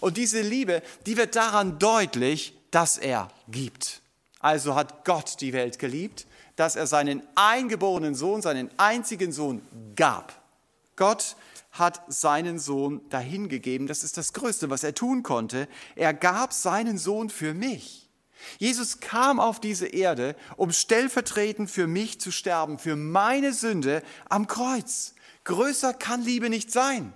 Und 0.00 0.16
diese 0.16 0.40
Liebe, 0.40 0.82
die 1.06 1.16
wird 1.16 1.36
daran 1.36 1.78
deutlich, 1.78 2.54
dass 2.70 2.98
er 2.98 3.28
gibt. 3.48 4.02
Also 4.40 4.74
hat 4.74 5.04
Gott 5.04 5.40
die 5.40 5.52
Welt 5.52 5.78
geliebt, 5.78 6.26
dass 6.56 6.76
er 6.76 6.86
seinen 6.86 7.22
eingeborenen 7.34 8.14
Sohn, 8.14 8.42
seinen 8.42 8.70
einzigen 8.78 9.32
Sohn 9.32 9.62
gab. 9.96 10.39
Gott 11.00 11.36
hat 11.72 12.02
seinen 12.08 12.58
Sohn 12.58 13.00
dahingegeben. 13.08 13.86
Das 13.86 14.04
ist 14.04 14.18
das 14.18 14.34
Größte, 14.34 14.68
was 14.68 14.84
er 14.84 14.94
tun 14.94 15.22
konnte. 15.22 15.66
Er 15.96 16.12
gab 16.12 16.52
seinen 16.52 16.98
Sohn 16.98 17.30
für 17.30 17.54
mich. 17.54 18.10
Jesus 18.58 19.00
kam 19.00 19.40
auf 19.40 19.60
diese 19.60 19.86
Erde, 19.86 20.36
um 20.58 20.72
stellvertretend 20.72 21.70
für 21.70 21.86
mich 21.86 22.20
zu 22.20 22.30
sterben, 22.30 22.78
für 22.78 22.96
meine 22.96 23.54
Sünde 23.54 24.02
am 24.28 24.46
Kreuz. 24.46 25.14
Größer 25.44 25.94
kann 25.94 26.22
Liebe 26.22 26.50
nicht 26.50 26.70
sein. 26.70 27.14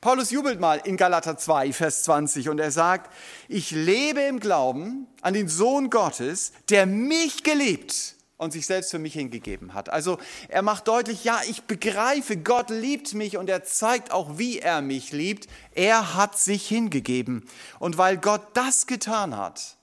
Paulus 0.00 0.32
jubelt 0.32 0.58
mal 0.58 0.80
in 0.82 0.96
Galater 0.96 1.38
2, 1.38 1.72
Vers 1.72 2.02
20 2.02 2.48
und 2.48 2.58
er 2.58 2.72
sagt, 2.72 3.14
ich 3.46 3.70
lebe 3.70 4.22
im 4.22 4.40
Glauben 4.40 5.06
an 5.20 5.34
den 5.34 5.46
Sohn 5.46 5.88
Gottes, 5.88 6.52
der 6.68 6.86
mich 6.86 7.44
geliebt 7.44 8.16
und 8.40 8.52
sich 8.52 8.64
selbst 8.64 8.90
für 8.90 8.98
mich 8.98 9.12
hingegeben 9.12 9.74
hat. 9.74 9.90
Also 9.90 10.18
er 10.48 10.62
macht 10.62 10.88
deutlich, 10.88 11.24
ja, 11.24 11.40
ich 11.46 11.64
begreife, 11.64 12.38
Gott 12.38 12.70
liebt 12.70 13.12
mich 13.12 13.36
und 13.36 13.50
er 13.50 13.64
zeigt 13.64 14.12
auch, 14.12 14.38
wie 14.38 14.58
er 14.58 14.80
mich 14.80 15.12
liebt. 15.12 15.46
Er 15.74 16.14
hat 16.14 16.38
sich 16.38 16.66
hingegeben. 16.66 17.46
Und 17.78 17.98
weil 17.98 18.16
Gott 18.16 18.40
das 18.54 18.86
getan 18.86 19.36
hat, 19.36 19.76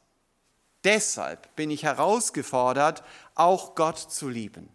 deshalb 0.84 1.56
bin 1.56 1.70
ich 1.70 1.84
herausgefordert, 1.84 3.04
auch 3.36 3.76
Gott 3.76 4.00
zu 4.00 4.28
lieben. 4.28 4.70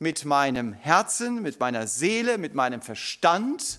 Mit 0.00 0.24
meinem 0.24 0.72
Herzen, 0.72 1.42
mit 1.42 1.60
meiner 1.60 1.86
Seele, 1.86 2.38
mit 2.38 2.56
meinem 2.56 2.82
Verstand 2.82 3.78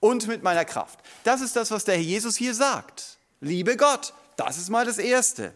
und 0.00 0.26
mit 0.26 0.42
meiner 0.42 0.64
Kraft. 0.64 0.98
Das 1.22 1.40
ist 1.40 1.54
das, 1.54 1.70
was 1.70 1.84
der 1.84 1.94
Herr 1.94 2.02
Jesus 2.02 2.36
hier 2.36 2.54
sagt. 2.54 3.16
Liebe 3.40 3.76
Gott, 3.76 4.12
das 4.36 4.58
ist 4.58 4.70
mal 4.70 4.84
das 4.84 4.98
Erste. 4.98 5.54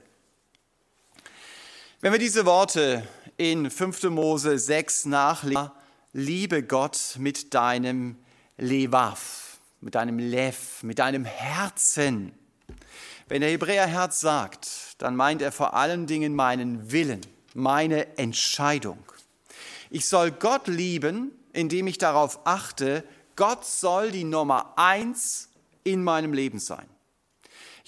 Wenn 2.00 2.12
wir 2.12 2.20
diese 2.20 2.46
Worte 2.46 3.02
in 3.36 3.72
5. 3.72 4.04
Mose 4.04 4.56
6 4.56 5.06
nachlesen, 5.06 5.72
liebe 6.12 6.62
Gott 6.62 7.16
mit 7.18 7.54
deinem 7.54 8.14
Levav, 8.56 9.58
mit 9.80 9.96
deinem 9.96 10.20
Lev, 10.20 10.84
mit 10.84 11.00
deinem 11.00 11.24
Herzen. 11.24 12.32
Wenn 13.26 13.40
der 13.40 13.50
Hebräerherz 13.50 14.20
sagt, 14.20 14.94
dann 14.98 15.16
meint 15.16 15.42
er 15.42 15.50
vor 15.50 15.74
allen 15.74 16.06
Dingen 16.06 16.36
meinen 16.36 16.92
Willen, 16.92 17.22
meine 17.54 18.16
Entscheidung. 18.16 19.02
Ich 19.90 20.06
soll 20.06 20.30
Gott 20.30 20.68
lieben, 20.68 21.32
indem 21.52 21.88
ich 21.88 21.98
darauf 21.98 22.46
achte, 22.46 23.02
Gott 23.34 23.64
soll 23.64 24.12
die 24.12 24.22
Nummer 24.22 24.74
eins 24.76 25.48
in 25.82 26.04
meinem 26.04 26.32
Leben 26.32 26.60
sein. 26.60 26.86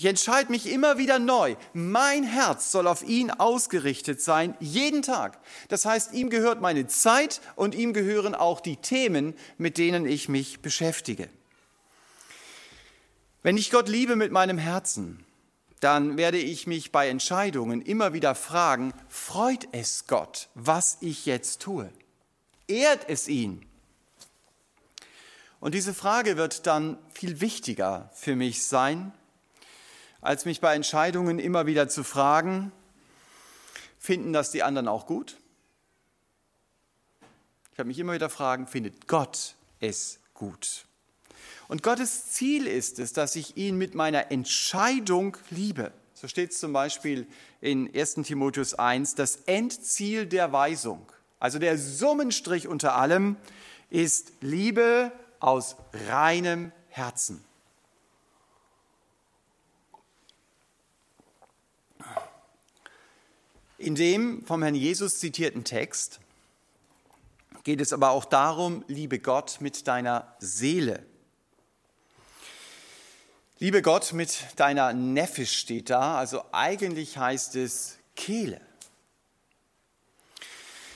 Ich 0.00 0.06
entscheide 0.06 0.50
mich 0.50 0.64
immer 0.64 0.96
wieder 0.96 1.18
neu. 1.18 1.56
Mein 1.74 2.24
Herz 2.24 2.72
soll 2.72 2.86
auf 2.86 3.02
ihn 3.02 3.30
ausgerichtet 3.30 4.22
sein, 4.22 4.54
jeden 4.58 5.02
Tag. 5.02 5.38
Das 5.68 5.84
heißt, 5.84 6.14
ihm 6.14 6.30
gehört 6.30 6.62
meine 6.62 6.86
Zeit 6.86 7.42
und 7.54 7.74
ihm 7.74 7.92
gehören 7.92 8.34
auch 8.34 8.62
die 8.62 8.78
Themen, 8.78 9.34
mit 9.58 9.76
denen 9.76 10.06
ich 10.06 10.30
mich 10.30 10.60
beschäftige. 10.60 11.28
Wenn 13.42 13.58
ich 13.58 13.70
Gott 13.70 13.90
liebe 13.90 14.16
mit 14.16 14.32
meinem 14.32 14.56
Herzen, 14.56 15.22
dann 15.80 16.16
werde 16.16 16.38
ich 16.38 16.66
mich 16.66 16.92
bei 16.92 17.10
Entscheidungen 17.10 17.82
immer 17.82 18.14
wieder 18.14 18.34
fragen, 18.34 18.94
freut 19.10 19.68
es 19.72 20.06
Gott, 20.06 20.48
was 20.54 20.96
ich 21.02 21.26
jetzt 21.26 21.60
tue? 21.60 21.92
Ehrt 22.68 23.06
es 23.06 23.28
ihn? 23.28 23.66
Und 25.60 25.74
diese 25.74 25.92
Frage 25.92 26.38
wird 26.38 26.66
dann 26.66 26.96
viel 27.12 27.42
wichtiger 27.42 28.08
für 28.14 28.34
mich 28.34 28.64
sein, 28.64 29.12
als 30.20 30.44
mich 30.44 30.60
bei 30.60 30.74
Entscheidungen 30.74 31.38
immer 31.38 31.66
wieder 31.66 31.88
zu 31.88 32.04
fragen, 32.04 32.72
finden 33.98 34.32
das 34.32 34.50
die 34.50 34.62
anderen 34.62 34.88
auch 34.88 35.06
gut? 35.06 35.36
Ich 37.72 37.78
habe 37.78 37.88
mich 37.88 37.98
immer 37.98 38.12
wieder 38.12 38.30
fragen, 38.30 38.66
findet 38.66 39.06
Gott 39.06 39.54
es 39.80 40.20
gut? 40.34 40.86
Und 41.68 41.82
Gottes 41.82 42.32
Ziel 42.32 42.66
ist 42.66 42.98
es, 42.98 43.12
dass 43.12 43.36
ich 43.36 43.56
ihn 43.56 43.78
mit 43.78 43.94
meiner 43.94 44.30
Entscheidung 44.32 45.36
liebe. 45.50 45.92
So 46.14 46.28
steht 46.28 46.50
es 46.50 46.58
zum 46.58 46.72
Beispiel 46.72 47.26
in 47.60 47.88
1 47.94 48.14
Timotheus 48.24 48.74
1, 48.74 49.14
das 49.14 49.36
Endziel 49.46 50.26
der 50.26 50.52
Weisung 50.52 51.06
Also 51.38 51.58
der 51.58 51.78
Summenstrich 51.78 52.68
unter 52.68 52.96
allem 52.96 53.36
ist 53.88 54.32
Liebe 54.40 55.12
aus 55.38 55.76
reinem 56.08 56.72
Herzen. 56.88 57.42
In 63.80 63.94
dem 63.94 64.44
vom 64.44 64.62
Herrn 64.62 64.74
Jesus 64.74 65.20
zitierten 65.20 65.64
Text 65.64 66.20
geht 67.64 67.80
es 67.80 67.94
aber 67.94 68.10
auch 68.10 68.26
darum, 68.26 68.84
liebe 68.88 69.18
Gott 69.18 69.56
mit 69.60 69.88
deiner 69.88 70.36
Seele. 70.38 71.02
Liebe 73.58 73.80
Gott 73.80 74.12
mit 74.12 74.38
deiner 74.56 74.92
Neffe 74.92 75.46
steht 75.46 75.88
da, 75.88 76.18
also 76.18 76.42
eigentlich 76.52 77.16
heißt 77.16 77.56
es 77.56 77.96
Kehle. 78.16 78.60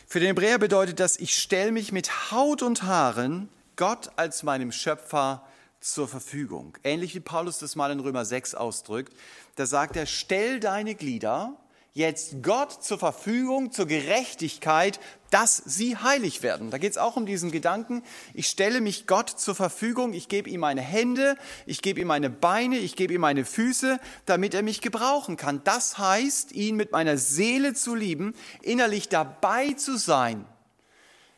Für 0.07 0.21
den 0.21 0.29
Hebräer 0.29 0.59
bedeutet 0.59 1.01
das, 1.01 1.17
ich 1.19 1.35
stelle 1.35 1.73
mich 1.73 1.91
mit 1.91 2.31
Haut 2.33 2.61
und 2.63 2.83
Haaren 2.83 3.49
Gott 3.77 4.11
als 4.17 4.43
meinem 4.43 4.73
Schöpfer 4.73 5.43
zur 5.81 6.07
Verfügung. 6.07 6.77
Ähnlich 6.85 7.15
wie 7.15 7.21
Paulus 7.21 7.57
das 7.57 7.77
mal 7.77 7.91
in 7.91 8.01
Römer 8.01 8.27
6 8.27 8.55
ausdrückt. 8.55 9.15
Da 9.57 9.65
sagt 9.65 9.97
er, 9.97 10.05
stell 10.05 10.61
deine 10.61 10.95
Glieder 10.95 11.57
jetzt 11.95 12.43
Gott 12.43 12.83
zur 12.83 12.99
Verfügung, 12.99 13.71
zur 13.71 13.87
Gerechtigkeit, 13.87 14.99
dass 15.31 15.57
sie 15.57 15.97
heilig 15.97 16.43
werden. 16.43 16.73
Da 16.73 16.79
geht 16.79 16.91
es 16.91 16.99
auch 16.99 17.17
um 17.17 17.25
diesen 17.25 17.53
Gedanken, 17.53 18.03
ich 18.35 18.49
stelle 18.49 18.81
mich 18.81 19.07
Gott 19.07 19.31
zur 19.31 19.55
Verfügung, 19.55 20.13
ich 20.13 20.29
gebe 20.29 20.51
ihm 20.51 20.61
meine 20.61 20.81
Hände, 20.81 21.37
ich 21.67 21.83
gebe 21.83 22.01
ihm 22.01 22.09
meine 22.09 22.31
Beine, 22.31 22.79
ich 22.79 22.97
gebe 22.97 23.15
ihm 23.15 23.21
meine 23.21 23.45
Füße, 23.45 24.01
damit 24.27 24.55
er 24.55 24.65
mich 24.65 24.81
gebrauchen 24.81 25.37
kann. 25.37 25.63
Das 25.63 25.97
heißt, 25.97 26.51
ihn 26.53 26.75
mit 26.75 26.91
meiner 26.91 27.17
Seele 27.17 27.75
zu 27.75 27.95
lieben, 27.95 28.35
innerlich 28.61 29.09
dabei 29.09 29.73
zu 29.75 29.97
sein, 29.97 30.45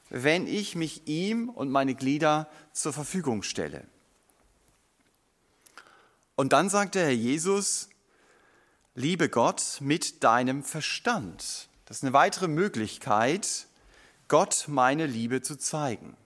wenn 0.09 0.47
ich 0.47 0.75
mich 0.75 1.07
ihm 1.07 1.51
und 1.51 1.71
meine 1.71 1.95
Glieder 1.95 2.49
zur 2.73 2.95
Verfügung 2.95 3.43
stelle. 3.43 3.85
Und 6.35 6.55
dann 6.55 6.71
sagt 6.71 6.95
der 6.95 7.05
Herr 7.05 7.13
Jesus, 7.13 7.91
liebe 8.97 9.29
Gott 9.29 9.77
mit 9.81 10.25
deinem 10.25 10.65
Verstand. 10.65 11.69
Das 11.85 11.99
ist 11.99 12.03
eine 12.03 12.15
weitere 12.15 12.49
Möglichkeit, 12.49 13.67
Gott 14.27 14.65
meine 14.67 15.07
Liebe 15.07 15.43
zu 15.43 15.57
zeigen. 15.57 16.17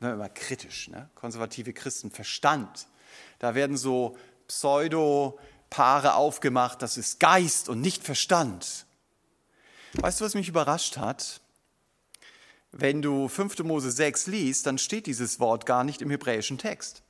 Ist 0.00 0.08
immer 0.08 0.28
kritisch, 0.28 0.88
ne? 0.88 1.08
konservative 1.14 1.72
Christen, 1.72 2.10
Verstand. 2.10 2.88
Da 3.38 3.54
werden 3.54 3.76
so 3.76 4.16
Pseudo-Paare 4.48 6.14
aufgemacht, 6.14 6.82
das 6.82 6.96
ist 6.96 7.20
Geist 7.20 7.68
und 7.68 7.80
nicht 7.80 8.02
Verstand. 8.02 8.86
Weißt 9.92 10.20
du, 10.20 10.24
was 10.24 10.34
mich 10.34 10.48
überrascht 10.48 10.96
hat? 10.96 11.40
Wenn 12.72 13.00
du 13.00 13.28
5. 13.28 13.60
Mose 13.60 13.90
6 13.90 14.26
liest, 14.26 14.66
dann 14.66 14.78
steht 14.78 15.06
dieses 15.06 15.38
Wort 15.38 15.66
gar 15.66 15.84
nicht 15.84 16.02
im 16.02 16.10
hebräischen 16.10 16.58
Text. 16.58 17.02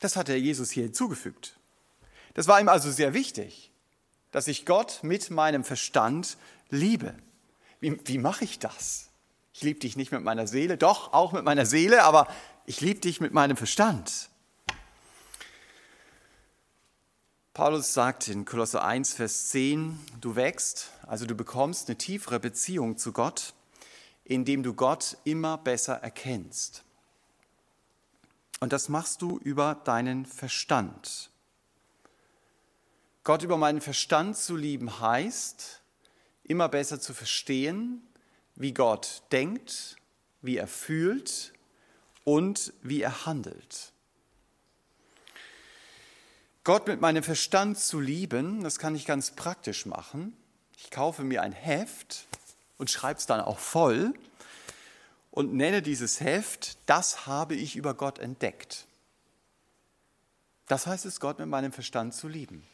Das 0.00 0.16
hat 0.16 0.28
der 0.28 0.40
Jesus 0.40 0.70
hier 0.70 0.84
hinzugefügt. 0.84 1.56
Das 2.34 2.48
war 2.48 2.60
ihm 2.60 2.68
also 2.68 2.90
sehr 2.90 3.14
wichtig, 3.14 3.70
dass 4.32 4.48
ich 4.48 4.66
Gott 4.66 5.00
mit 5.02 5.30
meinem 5.30 5.64
Verstand 5.64 6.36
liebe. 6.68 7.14
Wie, 7.80 7.98
wie 8.04 8.18
mache 8.18 8.44
ich 8.44 8.58
das? 8.58 9.10
Ich 9.52 9.62
liebe 9.62 9.78
dich 9.78 9.96
nicht 9.96 10.10
mit 10.10 10.22
meiner 10.22 10.48
Seele, 10.48 10.76
doch 10.76 11.12
auch 11.12 11.32
mit 11.32 11.44
meiner 11.44 11.64
Seele, 11.64 12.02
aber 12.02 12.26
ich 12.66 12.80
liebe 12.80 13.00
dich 13.00 13.20
mit 13.20 13.32
meinem 13.32 13.56
Verstand. 13.56 14.28
Paulus 17.52 17.94
sagt 17.94 18.26
in 18.26 18.44
Kolosse 18.44 18.82
1, 18.82 19.14
Vers 19.14 19.50
10, 19.50 20.00
du 20.20 20.34
wächst, 20.34 20.90
also 21.06 21.24
du 21.24 21.36
bekommst 21.36 21.88
eine 21.88 21.96
tiefere 21.96 22.40
Beziehung 22.40 22.98
zu 22.98 23.12
Gott, 23.12 23.54
indem 24.24 24.64
du 24.64 24.74
Gott 24.74 25.18
immer 25.22 25.56
besser 25.56 25.94
erkennst. 26.02 26.82
Und 28.58 28.72
das 28.72 28.88
machst 28.88 29.22
du 29.22 29.38
über 29.38 29.76
deinen 29.84 30.26
Verstand. 30.26 31.30
Gott 33.24 33.42
über 33.42 33.56
meinen 33.56 33.80
Verstand 33.80 34.36
zu 34.36 34.54
lieben 34.54 35.00
heißt, 35.00 35.82
immer 36.42 36.68
besser 36.68 37.00
zu 37.00 37.14
verstehen, 37.14 38.06
wie 38.54 38.74
Gott 38.74 39.22
denkt, 39.32 39.96
wie 40.42 40.58
er 40.58 40.68
fühlt 40.68 41.54
und 42.24 42.74
wie 42.82 43.00
er 43.00 43.24
handelt. 43.24 43.92
Gott 46.64 46.86
mit 46.86 47.00
meinem 47.00 47.22
Verstand 47.22 47.78
zu 47.78 47.98
lieben, 47.98 48.62
das 48.62 48.78
kann 48.78 48.94
ich 48.94 49.06
ganz 49.06 49.30
praktisch 49.30 49.86
machen. 49.86 50.36
Ich 50.76 50.90
kaufe 50.90 51.24
mir 51.24 51.42
ein 51.42 51.52
Heft 51.52 52.26
und 52.76 52.90
schreibe 52.90 53.18
es 53.18 53.26
dann 53.26 53.40
auch 53.40 53.58
voll 53.58 54.12
und 55.30 55.54
nenne 55.54 55.80
dieses 55.80 56.20
Heft, 56.20 56.76
das 56.86 57.26
habe 57.26 57.54
ich 57.54 57.76
über 57.76 57.94
Gott 57.94 58.18
entdeckt. 58.18 58.86
Das 60.66 60.86
heißt 60.86 61.06
es, 61.06 61.20
Gott 61.20 61.38
mit 61.38 61.48
meinem 61.48 61.72
Verstand 61.72 62.14
zu 62.14 62.28
lieben. 62.28 62.66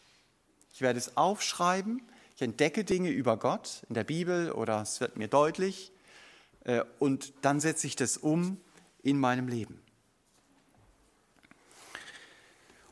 Ich 0.81 0.83
werde 0.83 0.99
es 0.99 1.15
aufschreiben. 1.19 2.01
Ich 2.37 2.41
entdecke 2.41 2.85
Dinge 2.85 3.11
über 3.11 3.37
Gott 3.37 3.83
in 3.91 3.95
der 3.95 4.05
Bibel 4.05 4.51
oder 4.51 4.81
es 4.81 4.99
wird 4.99 5.19
mir 5.19 5.29
deutlich. 5.29 5.93
Äh, 6.65 6.85
und 6.99 7.35
dann 7.43 7.61
setze 7.61 7.87
ich 7.87 7.97
das 7.97 8.17
um 8.17 8.57
in 9.03 9.21
meinem 9.21 9.47
Leben. 9.47 9.79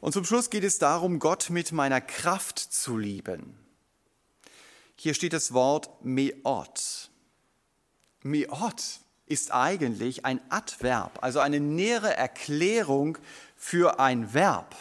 Und 0.03 0.12
zum 0.12 0.27
Schluss 0.27 0.51
geht 0.51 0.64
es 0.64 0.79
darum, 0.79 1.18
Gott 1.18 1.48
mit 1.48 1.72
meiner 1.72 2.03
Kraft 2.03 2.59
zu 2.59 2.98
lieben. 2.98 3.57
Hier 4.96 5.14
steht 5.14 5.33
das 5.33 5.55
Wort 5.55 6.05
Meot. 6.05 7.09
Meot 8.22 9.01
ist 9.24 9.51
eigentlich 9.51 10.27
ein 10.27 10.42
Adverb, 10.51 11.22
also 11.22 11.40
eine 11.40 11.59
nähere 11.59 12.14
Erklärung 12.14 13.16
für 13.57 13.98
ein 13.98 14.35
Verb. 14.35 14.77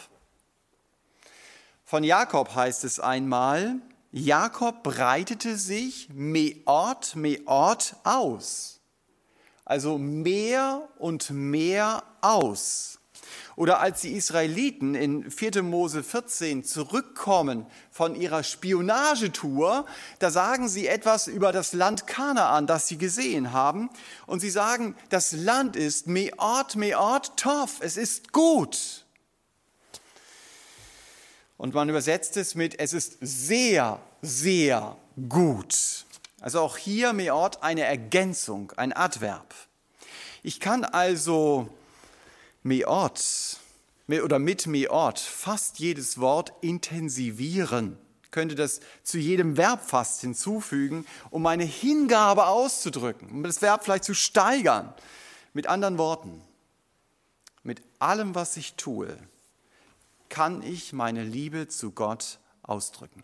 Von 1.88 2.04
Jakob 2.04 2.54
heißt 2.54 2.84
es 2.84 3.00
einmal, 3.00 3.76
Jakob 4.12 4.82
breitete 4.82 5.56
sich 5.56 6.10
meort, 6.12 7.16
meort 7.16 7.96
aus. 8.04 8.80
Also 9.64 9.96
mehr 9.96 10.86
und 10.98 11.30
mehr 11.30 12.02
aus. 12.20 12.98
Oder 13.56 13.80
als 13.80 14.02
die 14.02 14.12
Israeliten 14.12 14.94
in 14.94 15.30
4. 15.30 15.62
Mose 15.62 16.02
14 16.02 16.62
zurückkommen 16.62 17.64
von 17.90 18.14
ihrer 18.14 18.42
Spionagetour, 18.42 19.86
da 20.18 20.30
sagen 20.30 20.68
sie 20.68 20.88
etwas 20.88 21.26
über 21.26 21.52
das 21.52 21.72
Land 21.72 22.06
Kanaan, 22.06 22.66
das 22.66 22.86
sie 22.86 22.98
gesehen 22.98 23.54
haben. 23.54 23.88
Und 24.26 24.40
sie 24.40 24.50
sagen, 24.50 24.94
das 25.08 25.32
Land 25.32 25.74
ist 25.74 26.06
meort, 26.06 26.76
meort, 26.76 27.38
toff, 27.38 27.78
es 27.80 27.96
ist 27.96 28.34
gut. 28.34 29.06
Und 31.58 31.74
man 31.74 31.88
übersetzt 31.88 32.36
es 32.36 32.54
mit, 32.54 32.78
es 32.78 32.92
ist 32.92 33.18
sehr, 33.20 34.00
sehr 34.22 34.96
gut. 35.28 36.06
Also 36.40 36.60
auch 36.60 36.76
hier 36.76 37.12
Meort 37.12 37.64
eine 37.64 37.82
Ergänzung, 37.82 38.72
ein 38.76 38.92
Adverb. 38.92 39.54
Ich 40.44 40.60
kann 40.60 40.84
also 40.84 41.68
Meort 42.62 43.58
oder 44.08 44.38
mit 44.38 44.68
Meort 44.68 45.18
fast 45.18 45.80
jedes 45.80 46.20
Wort 46.20 46.52
intensivieren, 46.60 47.98
könnte 48.30 48.54
das 48.54 48.80
zu 49.02 49.18
jedem 49.18 49.56
Verb 49.56 49.82
fast 49.84 50.20
hinzufügen, 50.20 51.06
um 51.30 51.42
meine 51.42 51.64
Hingabe 51.64 52.46
auszudrücken, 52.46 53.30
um 53.30 53.42
das 53.42 53.60
Verb 53.60 53.84
vielleicht 53.84 54.04
zu 54.04 54.14
steigern. 54.14 54.94
Mit 55.54 55.66
anderen 55.66 55.98
Worten, 55.98 56.40
mit 57.64 57.82
allem, 57.98 58.36
was 58.36 58.56
ich 58.56 58.74
tue, 58.74 59.18
kann 60.28 60.62
ich 60.62 60.92
meine 60.92 61.24
Liebe 61.24 61.68
zu 61.68 61.90
Gott 61.90 62.38
ausdrücken. 62.62 63.22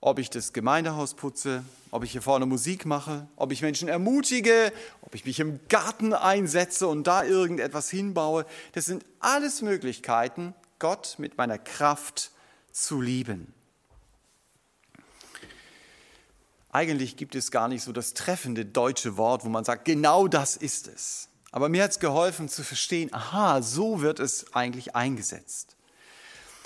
Ob 0.00 0.18
ich 0.18 0.30
das 0.30 0.52
Gemeindehaus 0.52 1.14
putze, 1.14 1.64
ob 1.92 2.02
ich 2.02 2.12
hier 2.12 2.22
vorne 2.22 2.44
Musik 2.44 2.86
mache, 2.86 3.28
ob 3.36 3.52
ich 3.52 3.62
Menschen 3.62 3.88
ermutige, 3.88 4.72
ob 5.02 5.14
ich 5.14 5.24
mich 5.24 5.38
im 5.38 5.60
Garten 5.68 6.12
einsetze 6.12 6.88
und 6.88 7.06
da 7.06 7.22
irgendetwas 7.24 7.88
hinbaue, 7.88 8.44
das 8.72 8.86
sind 8.86 9.04
alles 9.20 9.62
Möglichkeiten, 9.62 10.54
Gott 10.80 11.14
mit 11.18 11.38
meiner 11.38 11.58
Kraft 11.58 12.32
zu 12.72 13.00
lieben. 13.00 13.54
Eigentlich 16.70 17.16
gibt 17.16 17.34
es 17.34 17.50
gar 17.50 17.68
nicht 17.68 17.82
so 17.82 17.92
das 17.92 18.14
treffende 18.14 18.64
deutsche 18.64 19.18
Wort, 19.18 19.44
wo 19.44 19.50
man 19.50 19.62
sagt, 19.62 19.84
genau 19.84 20.26
das 20.26 20.56
ist 20.56 20.88
es. 20.88 21.28
Aber 21.52 21.68
mir 21.68 21.84
hat 21.84 21.92
es 21.92 22.00
geholfen 22.00 22.48
zu 22.48 22.64
verstehen, 22.64 23.12
aha, 23.12 23.62
so 23.62 24.00
wird 24.00 24.18
es 24.18 24.54
eigentlich 24.54 24.96
eingesetzt. 24.96 25.76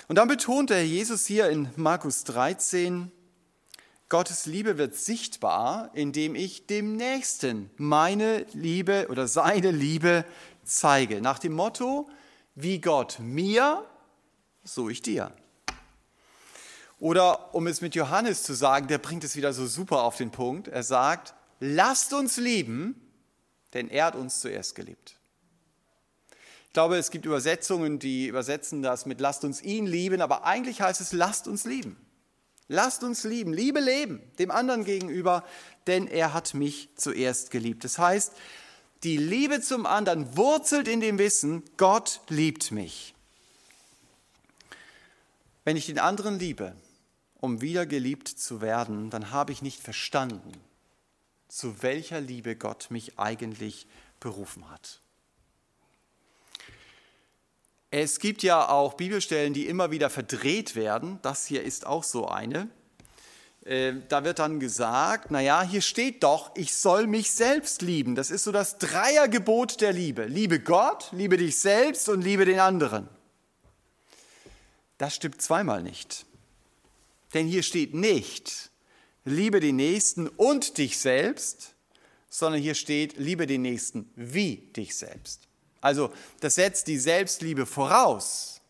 Und 0.07 0.15
dann 0.15 0.29
betont 0.29 0.69
der 0.69 0.87
Jesus 0.87 1.25
hier 1.25 1.49
in 1.49 1.69
Markus 1.75 2.23
13, 2.23 3.11
Gottes 4.07 4.45
Liebe 4.45 4.77
wird 4.77 4.95
sichtbar, 4.95 5.91
indem 5.93 6.33
ich 6.35 6.65
dem 6.65 6.95
Nächsten 6.95 7.69
meine 7.75 8.45
Liebe 8.53 9.07
oder 9.09 9.27
seine 9.27 9.71
Liebe 9.71 10.23
zeige. 10.63 11.19
Nach 11.19 11.39
dem 11.39 11.51
Motto, 11.51 12.09
wie 12.55 12.79
Gott 12.79 13.17
mir, 13.19 13.85
so 14.63 14.87
ich 14.87 15.01
dir. 15.01 15.33
Oder 16.99 17.53
um 17.53 17.67
es 17.67 17.81
mit 17.81 17.93
Johannes 17.93 18.43
zu 18.43 18.53
sagen, 18.53 18.87
der 18.87 18.99
bringt 18.99 19.25
es 19.25 19.35
wieder 19.35 19.51
so 19.51 19.67
super 19.67 20.03
auf 20.03 20.15
den 20.15 20.31
Punkt. 20.31 20.69
Er 20.69 20.83
sagt, 20.83 21.33
lasst 21.59 22.13
uns 22.13 22.37
lieben, 22.37 23.06
denn 23.73 23.89
er 23.89 24.05
hat 24.05 24.15
uns 24.15 24.39
zuerst 24.39 24.75
geliebt. 24.75 25.15
Ich 26.67 26.73
glaube, 26.73 26.97
es 26.97 27.11
gibt 27.11 27.25
Übersetzungen, 27.25 27.99
die 27.99 28.27
übersetzen 28.27 28.81
das 28.81 29.05
mit 29.05 29.19
lasst 29.19 29.43
uns 29.43 29.61
ihn 29.61 29.87
lieben, 29.87 30.21
aber 30.21 30.45
eigentlich 30.45 30.81
heißt 30.81 31.01
es 31.01 31.11
lasst 31.11 31.47
uns 31.47 31.65
lieben. 31.65 31.97
Lasst 32.69 33.03
uns 33.03 33.23
lieben, 33.23 33.53
Liebe 33.53 33.79
leben, 33.79 34.21
dem 34.39 34.51
anderen 34.51 34.83
gegenüber, 34.83 35.45
denn 35.87 36.05
er 36.05 36.33
hat 36.33 36.53
mich 36.53 36.89
zuerst 36.95 37.49
geliebt. 37.49 37.85
Das 37.85 37.97
heißt, 37.97 38.33
die 39.03 39.17
Liebe 39.17 39.61
zum 39.61 39.85
anderen 39.85 40.35
wurzelt 40.35 40.87
in 40.87 40.99
dem 40.99 41.17
Wissen, 41.17 41.63
Gott 41.77 42.19
liebt 42.27 42.71
mich. 42.71 43.15
Wenn 45.63 45.77
ich 45.77 45.85
den 45.85 45.99
anderen 45.99 46.39
liebe, 46.39 46.75
um 47.39 47.61
wieder 47.61 47.85
geliebt 47.85 48.27
zu 48.27 48.61
werden, 48.61 49.09
dann 49.09 49.31
habe 49.31 49.51
ich 49.51 49.61
nicht 49.61 49.81
verstanden, 49.81 50.51
zu 51.57 51.81
welcher 51.81 52.21
Liebe 52.21 52.55
Gott 52.55 52.91
mich 52.91 53.17
eigentlich 53.17 53.87
berufen 54.19 54.69
hat. 54.69 55.01
Es 57.89 58.19
gibt 58.19 58.43
ja 58.43 58.69
auch 58.69 58.93
Bibelstellen, 58.93 59.55
die 59.55 59.65
immer 59.65 59.89
wieder 59.89 60.11
verdreht 60.11 60.75
werden. 60.75 61.17
Das 61.23 61.47
hier 61.47 61.63
ist 61.63 61.87
auch 61.87 62.03
so 62.03 62.27
eine. 62.27 62.69
Äh, 63.65 63.93
da 64.07 64.23
wird 64.23 64.37
dann 64.37 64.59
gesagt, 64.59 65.31
naja, 65.31 65.63
hier 65.63 65.81
steht 65.81 66.21
doch, 66.21 66.51
ich 66.55 66.75
soll 66.75 67.07
mich 67.07 67.31
selbst 67.31 67.81
lieben. 67.81 68.13
Das 68.13 68.29
ist 68.29 68.43
so 68.43 68.51
das 68.51 68.77
Dreiergebot 68.77 69.81
der 69.81 69.93
Liebe. 69.93 70.25
Liebe 70.25 70.59
Gott, 70.59 71.09
liebe 71.11 71.37
dich 71.37 71.57
selbst 71.57 72.07
und 72.07 72.21
liebe 72.21 72.45
den 72.45 72.59
anderen. 72.59 73.09
Das 74.99 75.15
stimmt 75.15 75.41
zweimal 75.41 75.81
nicht. 75.81 76.27
Denn 77.33 77.47
hier 77.47 77.63
steht 77.63 77.95
nicht, 77.95 78.66
liebe 79.27 79.59
den 79.59 79.75
Nächsten 79.75 80.27
und 80.27 80.77
dich 80.77 80.97
selbst, 80.97 81.75
sondern 82.29 82.61
hier 82.61 82.75
steht, 82.75 83.17
liebe 83.17 83.47
den 83.47 83.61
Nächsten 83.61 84.09
wie 84.15 84.57
dich 84.75 84.95
selbst. 84.95 85.41
Also 85.81 86.11
das 86.39 86.55
setzt 86.55 86.87
die 86.87 86.97
Selbstliebe 86.97 87.65
voraus. 87.65 88.61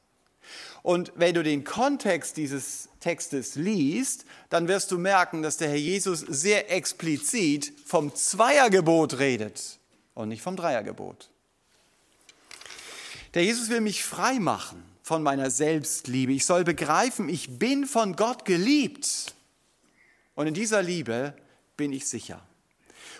Und 0.83 1.11
wenn 1.15 1.33
du 1.33 1.43
den 1.43 1.63
Kontext 1.63 2.37
dieses 2.37 2.89
Textes 2.99 3.55
liest, 3.55 4.25
dann 4.49 4.67
wirst 4.67 4.91
du 4.91 4.97
merken, 4.97 5.41
dass 5.41 5.57
der 5.57 5.69
Herr 5.69 5.75
Jesus 5.75 6.21
sehr 6.21 6.71
explizit 6.71 7.73
vom 7.85 8.15
Zweiergebot 8.15 9.19
redet 9.19 9.79
und 10.13 10.29
nicht 10.29 10.41
vom 10.41 10.55
Dreiergebot. 10.55 11.29
Der 13.33 13.43
Jesus 13.43 13.69
will 13.69 13.81
mich 13.81 14.03
frei 14.03 14.39
machen 14.39 14.83
von 15.03 15.21
meiner 15.23 15.51
Selbstliebe. 15.51 16.31
Ich 16.31 16.45
soll 16.45 16.63
begreifen, 16.63 17.29
ich 17.29 17.59
bin 17.59 17.85
von 17.85 18.15
Gott 18.15 18.45
geliebt. 18.45 19.35
Und 20.37 20.45
in 20.45 20.53
dieser 20.53 20.83
Liebe 20.83 21.33
bin 21.77 21.91
ich 21.91 22.07
sicher. 22.07 22.39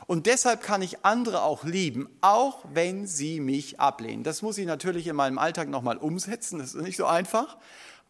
Und 0.05 0.27
deshalb 0.27 0.61
kann 0.61 0.83
ich 0.83 1.03
andere 1.03 1.41
auch 1.41 1.63
lieben, 1.63 2.07
auch 2.21 2.63
wenn 2.71 3.07
sie 3.07 3.39
mich 3.39 3.79
ablehnen. 3.79 4.23
Das 4.23 4.43
muss 4.43 4.59
ich 4.59 4.67
natürlich 4.67 5.07
in 5.07 5.15
meinem 5.15 5.39
Alltag 5.39 5.67
nochmal 5.67 5.97
umsetzen, 5.97 6.59
das 6.59 6.75
ist 6.75 6.83
nicht 6.83 6.95
so 6.95 7.07
einfach. 7.07 7.57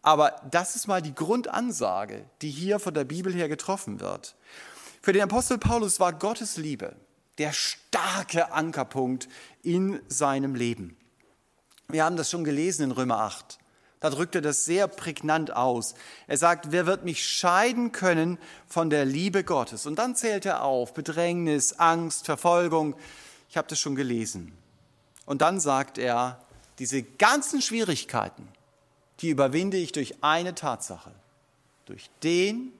Aber 0.01 0.35
das 0.51 0.75
ist 0.75 0.87
mal 0.87 1.01
die 1.01 1.15
Grundansage, 1.15 2.25
die 2.41 2.49
hier 2.49 2.79
von 2.79 2.93
der 2.93 3.05
Bibel 3.05 3.33
her 3.33 3.47
getroffen 3.47 4.01
wird. 4.01 4.35
Für 5.01 5.13
den 5.13 5.23
Apostel 5.23 5.57
Paulus 5.57 6.01
war 6.01 6.11
Gottes 6.11 6.57
Liebe 6.57 6.93
der 7.37 7.53
starke 7.53 8.51
Ankerpunkt 8.51 9.29
in 9.63 10.01
seinem 10.09 10.53
Leben. 10.53 10.97
Wir 11.87 12.03
haben 12.03 12.17
das 12.17 12.29
schon 12.29 12.43
gelesen 12.43 12.83
in 12.83 12.91
Römer 12.91 13.19
8. 13.19 13.57
Da 13.99 14.11
drückt 14.11 14.35
er 14.35 14.41
das 14.41 14.65
sehr 14.65 14.87
prägnant 14.87 15.55
aus. 15.55 15.95
Er 16.27 16.37
sagt, 16.37 16.71
wer 16.71 16.85
wird 16.85 17.03
mich 17.03 17.25
scheiden 17.25 17.91
können 17.91 18.37
von 18.67 18.89
der 18.89 19.05
Liebe 19.05 19.43
Gottes? 19.43 19.85
Und 19.85 19.97
dann 19.97 20.15
zählt 20.15 20.45
er 20.45 20.63
auf, 20.63 20.93
Bedrängnis, 20.93 21.73
Angst, 21.73 22.25
Verfolgung. 22.25 22.95
Ich 23.49 23.57
habe 23.57 23.67
das 23.67 23.79
schon 23.79 23.95
gelesen. 23.95 24.55
Und 25.25 25.41
dann 25.41 25.59
sagt 25.59 25.97
er, 25.97 26.39
diese 26.77 27.01
ganzen 27.01 27.61
Schwierigkeiten, 27.61 28.47
die 29.19 29.29
überwinde 29.29 29.77
ich 29.77 29.91
durch 29.91 30.23
eine 30.23 30.53
Tatsache, 30.53 31.11
durch 31.85 32.09
den, 32.21 32.71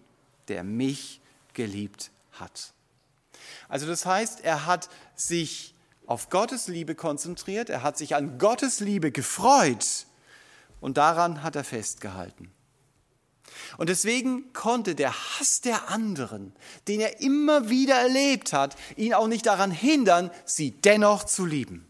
der 0.49 0.63
mich 0.63 1.19
geliebt 1.53 2.12
hat. 2.34 2.73
Also 3.69 3.88
das 3.88 4.06
heißt, 4.06 4.41
er 4.41 4.67
hat 4.67 4.89
sich 5.15 5.73
auf 6.06 6.30
Gottes 6.30 6.67
Liebe 6.67 6.93
konzentriert, 6.93 7.69
er 7.69 7.82
hat 7.82 7.97
sich 7.97 8.15
an 8.15 8.38
Gottes 8.38 8.80
Liebe 8.80 9.12
gefreut 9.12 10.07
und 10.80 10.98
daran 10.98 11.44
hat 11.44 11.56
er 11.56 11.63
festgehalten. 11.63 12.52
Und 13.78 13.90
deswegen 13.90 14.54
konnte 14.54 14.96
der 14.96 15.13
Hass 15.13 15.62
der 15.62 15.90
anderen, 15.90 16.54
den 16.88 17.00
er 17.00 17.22
immer 17.22 17.70
wieder 17.70 17.96
erlebt 17.96 18.54
hat, 18.54 18.76
ihn 18.96 19.13
auch 19.13 19.28
nicht 19.28 19.46
daran 19.46 19.72
hindern, 19.72 20.32
sie 20.46 20.72
dennoch 20.72 21.24
zu 21.24 21.46
lieben. 21.46 21.88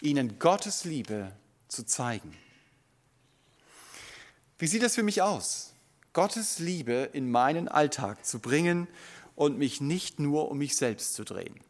Ihnen 0.00 0.38
Gottes 0.38 0.84
Liebe 0.84 1.32
zu 1.68 1.84
zeigen. 1.84 2.36
Wie 4.58 4.66
sieht 4.66 4.82
das 4.82 4.94
für 4.94 5.02
mich 5.02 5.22
aus? 5.22 5.72
Gottes 6.12 6.58
Liebe 6.58 7.10
in 7.12 7.30
meinen 7.30 7.68
Alltag 7.68 8.24
zu 8.24 8.38
bringen 8.38 8.86
und 9.34 9.58
mich 9.58 9.80
nicht 9.80 10.20
nur 10.20 10.50
um 10.50 10.58
mich 10.58 10.76
selbst 10.76 11.14
zu 11.14 11.24
drehen. 11.24 11.60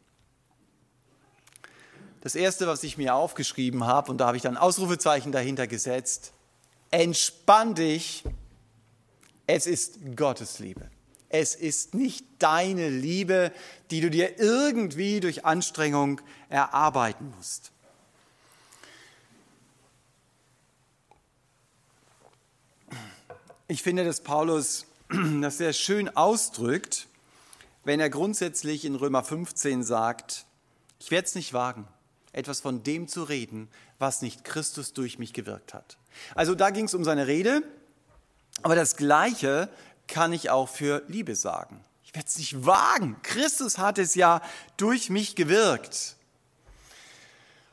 Das 2.25 2.33
erste, 2.33 2.65
was 2.65 2.81
ich 2.81 2.97
mir 2.97 3.13
aufgeschrieben 3.13 3.85
habe, 3.85 4.09
und 4.09 4.17
da 4.17 4.25
habe 4.25 4.35
ich 4.35 4.41
dann 4.41 4.57
Ausrufezeichen 4.57 5.31
dahinter 5.31 5.67
gesetzt, 5.67 6.33
entspann 6.89 7.75
dich, 7.75 8.23
es 9.45 9.67
ist 9.67 9.99
Gottes 10.15 10.57
Liebe. 10.57 10.89
Es 11.29 11.53
ist 11.53 11.93
nicht 11.93 12.25
deine 12.39 12.89
Liebe, 12.89 13.51
die 13.91 14.01
du 14.01 14.09
dir 14.09 14.39
irgendwie 14.39 15.19
durch 15.19 15.45
Anstrengung 15.45 16.19
erarbeiten 16.49 17.31
musst. 17.37 17.71
Ich 23.67 23.83
finde, 23.83 24.03
dass 24.03 24.21
Paulus 24.21 24.87
das 25.41 25.59
sehr 25.59 25.73
schön 25.73 26.17
ausdrückt, 26.17 27.05
wenn 27.83 27.99
er 27.99 28.09
grundsätzlich 28.09 28.83
in 28.83 28.95
Römer 28.95 29.23
15 29.23 29.83
sagt, 29.83 30.47
ich 30.97 31.11
werde 31.11 31.27
es 31.27 31.35
nicht 31.35 31.53
wagen, 31.53 31.87
etwas 32.35 32.59
von 32.59 32.83
dem 32.83 33.07
zu 33.07 33.23
reden, 33.23 33.69
was 33.97 34.21
nicht 34.21 34.43
Christus 34.43 34.93
durch 34.93 35.17
mich 35.19 35.33
gewirkt 35.33 35.73
hat. 35.73 35.97
Also 36.35 36.53
da 36.53 36.69
ging 36.69 36.85
es 36.85 36.93
um 36.93 37.03
seine 37.03 37.27
Rede, 37.27 37.63
aber 38.61 38.75
das 38.75 38.97
Gleiche 38.97 39.69
kann 40.07 40.33
ich 40.33 40.49
auch 40.49 40.67
für 40.67 41.03
Liebe 41.07 41.35
sagen. 41.35 41.83
Ich 42.03 42.13
werde 42.13 42.27
es 42.27 42.37
nicht 42.37 42.65
wagen. 42.65 43.15
Christus 43.23 43.77
hat 43.77 43.97
es 43.97 44.15
ja 44.15 44.41
durch 44.77 45.09
mich 45.09 45.35
gewirkt. 45.35 46.15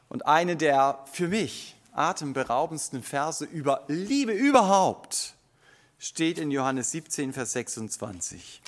Und 0.08 0.26
eine 0.26 0.56
der 0.56 1.04
für 1.12 1.28
mich 1.28 1.76
atemberaubendsten 1.92 3.02
Verse 3.02 3.44
über 3.44 3.84
Liebe 3.88 4.32
überhaupt 4.32 5.34
steht 5.98 6.38
in 6.38 6.50
Johannes 6.50 6.90
17, 6.92 7.32
Vers 7.32 7.52
26. 7.52 8.62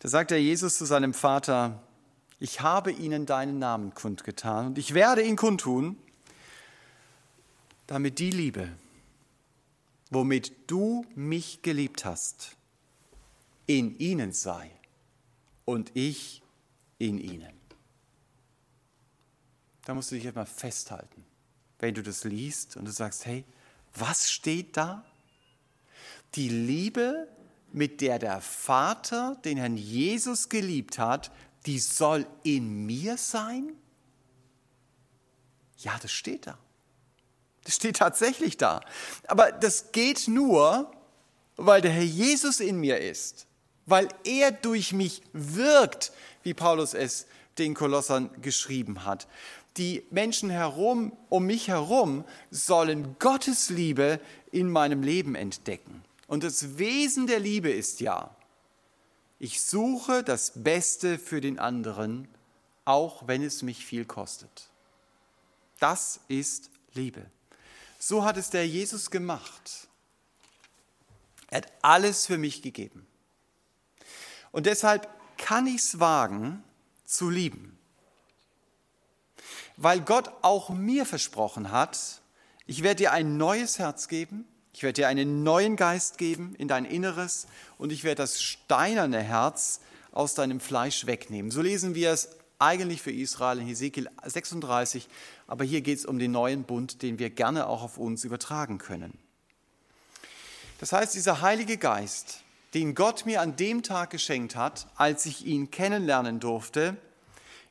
Da 0.00 0.08
sagt 0.08 0.30
der 0.30 0.40
Jesus 0.40 0.78
zu 0.78 0.86
seinem 0.86 1.14
Vater, 1.14 1.82
ich 2.40 2.62
habe 2.62 2.90
ihnen 2.90 3.26
deinen 3.26 3.58
Namen 3.58 3.94
kundgetan 3.94 4.68
und 4.68 4.78
ich 4.78 4.94
werde 4.94 5.22
ihn 5.22 5.36
kundtun, 5.36 5.96
damit 7.86 8.18
die 8.18 8.30
Liebe, 8.30 8.68
womit 10.10 10.52
du 10.66 11.04
mich 11.14 11.60
geliebt 11.60 12.04
hast, 12.06 12.56
in 13.66 13.96
ihnen 13.98 14.32
sei 14.32 14.70
und 15.66 15.92
ich 15.94 16.42
in 16.98 17.18
ihnen. 17.18 17.52
Da 19.84 19.94
musst 19.94 20.10
du 20.10 20.14
dich 20.14 20.26
einmal 20.26 20.46
festhalten, 20.46 21.24
wenn 21.78 21.94
du 21.94 22.02
das 22.02 22.24
liest 22.24 22.76
und 22.76 22.86
du 22.86 22.90
sagst, 22.90 23.26
hey, 23.26 23.44
was 23.94 24.30
steht 24.30 24.76
da? 24.76 25.04
Die 26.36 26.48
Liebe, 26.48 27.28
mit 27.72 28.00
der 28.00 28.18
der 28.18 28.40
Vater 28.40 29.36
den 29.44 29.58
Herrn 29.58 29.76
Jesus 29.76 30.48
geliebt 30.48 30.98
hat, 30.98 31.30
die 31.66 31.78
soll 31.78 32.26
in 32.42 32.86
mir 32.86 33.16
sein? 33.16 33.72
Ja, 35.78 35.98
das 36.00 36.12
steht 36.12 36.46
da. 36.46 36.58
Das 37.64 37.76
steht 37.76 37.96
tatsächlich 37.96 38.56
da. 38.56 38.80
Aber 39.26 39.52
das 39.52 39.92
geht 39.92 40.28
nur, 40.28 40.90
weil 41.56 41.80
der 41.80 41.90
Herr 41.90 42.02
Jesus 42.02 42.60
in 42.60 42.78
mir 42.80 42.98
ist, 42.98 43.46
weil 43.86 44.08
er 44.24 44.50
durch 44.50 44.92
mich 44.92 45.22
wirkt, 45.32 46.12
wie 46.42 46.54
Paulus 46.54 46.94
es 46.94 47.26
den 47.58 47.74
Kolossern 47.74 48.30
geschrieben 48.40 49.04
hat. 49.04 49.28
Die 49.76 50.04
Menschen 50.10 50.50
herum, 50.50 51.12
um 51.28 51.46
mich 51.46 51.68
herum, 51.68 52.24
sollen 52.50 53.16
Gottes 53.18 53.70
Liebe 53.70 54.20
in 54.50 54.70
meinem 54.70 55.02
Leben 55.02 55.34
entdecken. 55.34 56.02
Und 56.26 56.44
das 56.44 56.78
Wesen 56.78 57.26
der 57.26 57.40
Liebe 57.40 57.70
ist 57.70 58.00
ja, 58.00 58.34
ich 59.40 59.62
suche 59.62 60.22
das 60.22 60.52
Beste 60.54 61.18
für 61.18 61.40
den 61.40 61.58
anderen, 61.58 62.28
auch 62.84 63.26
wenn 63.26 63.42
es 63.42 63.62
mich 63.62 63.86
viel 63.86 64.04
kostet. 64.04 64.68
Das 65.78 66.20
ist 66.28 66.70
Liebe. 66.92 67.24
So 67.98 68.22
hat 68.22 68.36
es 68.36 68.50
der 68.50 68.68
Jesus 68.68 69.10
gemacht. 69.10 69.88
Er 71.48 71.62
hat 71.62 71.72
alles 71.80 72.26
für 72.26 72.36
mich 72.36 72.60
gegeben. 72.60 73.06
Und 74.52 74.66
deshalb 74.66 75.08
kann 75.38 75.66
ich 75.66 75.76
es 75.76 75.98
wagen 75.98 76.62
zu 77.06 77.30
lieben? 77.30 77.78
Weil 79.78 80.02
Gott 80.02 80.30
auch 80.42 80.68
mir 80.68 81.06
versprochen 81.06 81.70
hat, 81.70 82.20
ich 82.66 82.82
werde 82.82 82.96
dir 82.96 83.12
ein 83.12 83.38
neues 83.38 83.78
Herz 83.78 84.06
geben, 84.08 84.46
ich 84.72 84.82
werde 84.82 85.02
dir 85.02 85.08
einen 85.08 85.42
neuen 85.42 85.76
Geist 85.76 86.18
geben 86.18 86.54
in 86.56 86.68
dein 86.68 86.84
Inneres 86.84 87.46
und 87.78 87.92
ich 87.92 88.04
werde 88.04 88.22
das 88.22 88.42
steinerne 88.42 89.22
Herz 89.22 89.80
aus 90.12 90.34
deinem 90.34 90.60
Fleisch 90.60 91.06
wegnehmen. 91.06 91.50
So 91.50 91.62
lesen 91.62 91.94
wir 91.94 92.10
es 92.10 92.30
eigentlich 92.58 93.02
für 93.02 93.10
Israel 93.10 93.58
in 93.58 93.66
Hesekiel 93.66 94.08
36, 94.24 95.08
aber 95.46 95.64
hier 95.64 95.80
geht 95.80 95.98
es 95.98 96.06
um 96.06 96.18
den 96.18 96.30
neuen 96.30 96.64
Bund, 96.64 97.02
den 97.02 97.18
wir 97.18 97.30
gerne 97.30 97.66
auch 97.66 97.82
auf 97.82 97.98
uns 97.98 98.24
übertragen 98.24 98.78
können. 98.78 99.18
Das 100.78 100.92
heißt, 100.92 101.14
dieser 101.14 101.40
Heilige 101.40 101.76
Geist, 101.76 102.42
den 102.74 102.94
Gott 102.94 103.26
mir 103.26 103.40
an 103.40 103.56
dem 103.56 103.82
Tag 103.82 104.10
geschenkt 104.10 104.56
hat, 104.56 104.86
als 104.94 105.26
ich 105.26 105.44
ihn 105.44 105.70
kennenlernen 105.70 106.38
durfte, 106.38 106.96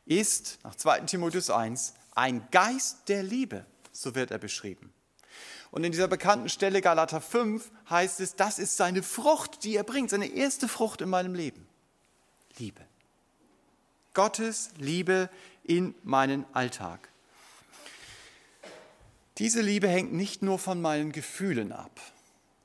ist 0.06 0.60
nach 0.64 0.76
2 0.76 1.02
Timotheus 1.02 1.50
1 1.50 1.94
ein 2.16 2.48
Geist 2.52 3.08
der 3.08 3.24
Liebe, 3.24 3.66
so 3.92 4.16
wird 4.16 4.32
er 4.32 4.40
beschrieben. 4.40 4.92
Und 5.72 5.84
in 5.84 5.92
dieser 5.92 6.08
bekannten 6.08 6.50
Stelle 6.50 6.82
Galater 6.82 7.22
5 7.22 7.72
heißt 7.90 8.20
es, 8.22 8.36
das 8.36 8.58
ist 8.58 8.78
seine 8.78 9.04
Frucht, 9.04 9.64
die 9.64 9.76
er 9.76 9.84
bringt, 9.84 10.10
seine 10.10 10.28
erste 10.28 10.68
Frucht 10.68 11.02
in 11.02 11.10
meinem 11.10 11.36
Leben. 11.36 11.68
Liebe. 12.58 12.82
Gottes 14.14 14.72
Liebe 14.78 15.30
in 15.64 15.94
meinen 16.04 16.46
Alltag. 16.54 17.10
Diese 19.38 19.62
Liebe 19.62 19.88
hängt 19.88 20.12
nicht 20.12 20.42
nur 20.42 20.60
von 20.60 20.82
meinen 20.82 21.12
Gefühlen 21.12 21.72
ab, 21.72 22.02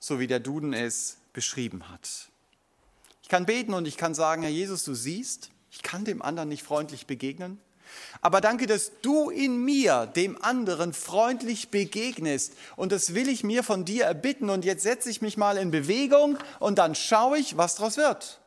so 0.00 0.18
wie 0.18 0.26
der 0.26 0.40
Duden 0.40 0.72
es 0.72 1.18
beschrieben 1.32 1.88
hat. 1.90 2.30
Ich 3.22 3.28
kann 3.28 3.46
beten 3.46 3.74
und 3.74 3.86
ich 3.86 3.96
kann 3.96 4.14
sagen, 4.14 4.42
Herr 4.42 4.50
Jesus, 4.50 4.82
du 4.82 4.94
siehst, 4.94 5.50
ich 5.70 5.82
kann 5.82 6.04
dem 6.04 6.22
anderen 6.22 6.48
nicht 6.48 6.62
freundlich 6.62 7.06
begegnen, 7.06 7.60
aber 8.20 8.40
danke, 8.40 8.66
dass 8.66 8.92
du 9.02 9.30
in 9.30 9.64
mir 9.64 10.06
dem 10.06 10.42
anderen 10.42 10.92
freundlich 10.92 11.70
begegnest. 11.70 12.54
Und 12.76 12.92
das 12.92 13.14
will 13.14 13.28
ich 13.28 13.44
mir 13.44 13.62
von 13.62 13.84
dir 13.84 14.04
erbitten. 14.04 14.50
Und 14.50 14.64
jetzt 14.64 14.82
setze 14.82 15.10
ich 15.10 15.20
mich 15.20 15.36
mal 15.36 15.56
in 15.56 15.70
Bewegung 15.70 16.38
und 16.58 16.78
dann 16.78 16.94
schaue 16.94 17.38
ich, 17.38 17.56
was 17.56 17.76
daraus 17.76 17.96
wird. 17.96 18.40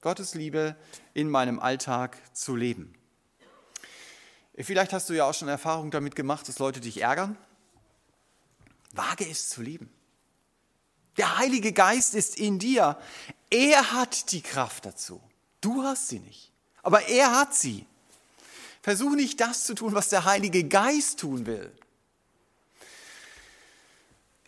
Gottes 0.00 0.34
Liebe 0.34 0.76
in 1.14 1.28
meinem 1.30 1.58
Alltag 1.58 2.18
zu 2.32 2.54
leben. 2.54 2.94
Vielleicht 4.56 4.92
hast 4.92 5.08
du 5.08 5.14
ja 5.14 5.24
auch 5.24 5.34
schon 5.34 5.48
Erfahrung 5.48 5.90
damit 5.90 6.14
gemacht, 6.14 6.46
dass 6.46 6.58
Leute 6.58 6.80
dich 6.80 7.00
ärgern. 7.00 7.36
Wage 8.92 9.28
es 9.28 9.48
zu 9.48 9.62
lieben. 9.62 9.90
Der 11.16 11.38
Heilige 11.38 11.72
Geist 11.72 12.14
ist 12.14 12.38
in 12.38 12.58
dir. 12.58 12.98
Er 13.50 13.92
hat 13.92 14.32
die 14.32 14.42
Kraft 14.42 14.86
dazu. 14.86 15.20
Du 15.60 15.82
hast 15.82 16.08
sie 16.08 16.20
nicht. 16.20 16.52
Aber 16.82 17.08
er 17.08 17.32
hat 17.32 17.54
sie. 17.54 17.86
Versuch 18.84 19.14
nicht 19.14 19.40
das 19.40 19.64
zu 19.64 19.74
tun, 19.74 19.94
was 19.94 20.10
der 20.10 20.26
Heilige 20.26 20.62
Geist 20.62 21.20
tun 21.20 21.46
will. 21.46 21.72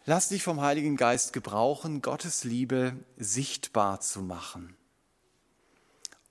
Lass 0.05 0.29
dich 0.29 0.43
vom 0.43 0.61
Heiligen 0.61 0.99
Geist 0.99 1.33
gebrauchen, 1.33 2.03
Gottes 2.03 2.45
Liebe 2.45 2.93
sichtbar 3.17 4.03
zu 4.03 4.21
machen. 4.21 4.77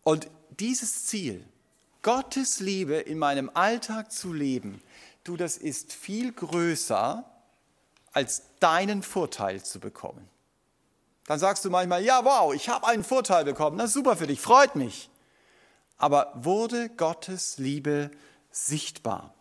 Und 0.04 0.30
dieses 0.60 1.08
Ziel, 1.08 1.44
Gottes 2.04 2.60
Liebe 2.60 2.94
in 2.94 3.18
meinem 3.18 3.50
Alltag 3.56 4.12
zu 4.12 4.34
leben, 4.34 4.84
du, 5.24 5.36
das 5.36 5.58
ist 5.58 5.92
viel 5.92 6.32
größer, 6.32 7.26
als 8.12 8.44
deinen 8.60 9.02
Vorteil 9.02 9.64
zu 9.64 9.80
bekommen. 9.80 10.30
Dann 11.26 11.40
sagst 11.40 11.66
du 11.66 11.72
manchmal, 11.72 12.04
ja, 12.04 12.24
wow, 12.24 12.54
ich 12.54 12.70
habe 12.70 12.86
einen 12.86 13.04
Vorteil 13.04 13.46
bekommen, 13.46 13.80
das 13.80 13.88
ist 13.88 13.94
super 13.96 14.16
für 14.16 14.28
dich, 14.28 14.40
freut 14.40 14.76
mich 14.76 15.10
aber 15.98 16.32
wurde 16.36 16.90
Gottes 16.90 17.58
Liebe 17.58 18.12
sichtbar. 18.52 19.34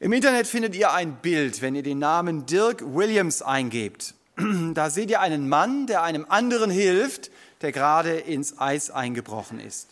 Im 0.00 0.12
Internet 0.12 0.46
findet 0.46 0.76
ihr 0.76 0.92
ein 0.92 1.16
Bild, 1.16 1.60
wenn 1.60 1.74
ihr 1.74 1.82
den 1.82 1.98
Namen 1.98 2.46
Dirk 2.46 2.82
Williams 2.94 3.42
eingebt. 3.42 4.14
Da 4.74 4.90
seht 4.90 5.10
ihr 5.10 5.20
einen 5.20 5.48
Mann, 5.48 5.88
der 5.88 6.02
einem 6.02 6.24
anderen 6.28 6.70
hilft, 6.70 7.32
der 7.60 7.72
gerade 7.72 8.16
ins 8.18 8.58
Eis 8.58 8.90
eingebrochen 8.90 9.58
ist. 9.58 9.88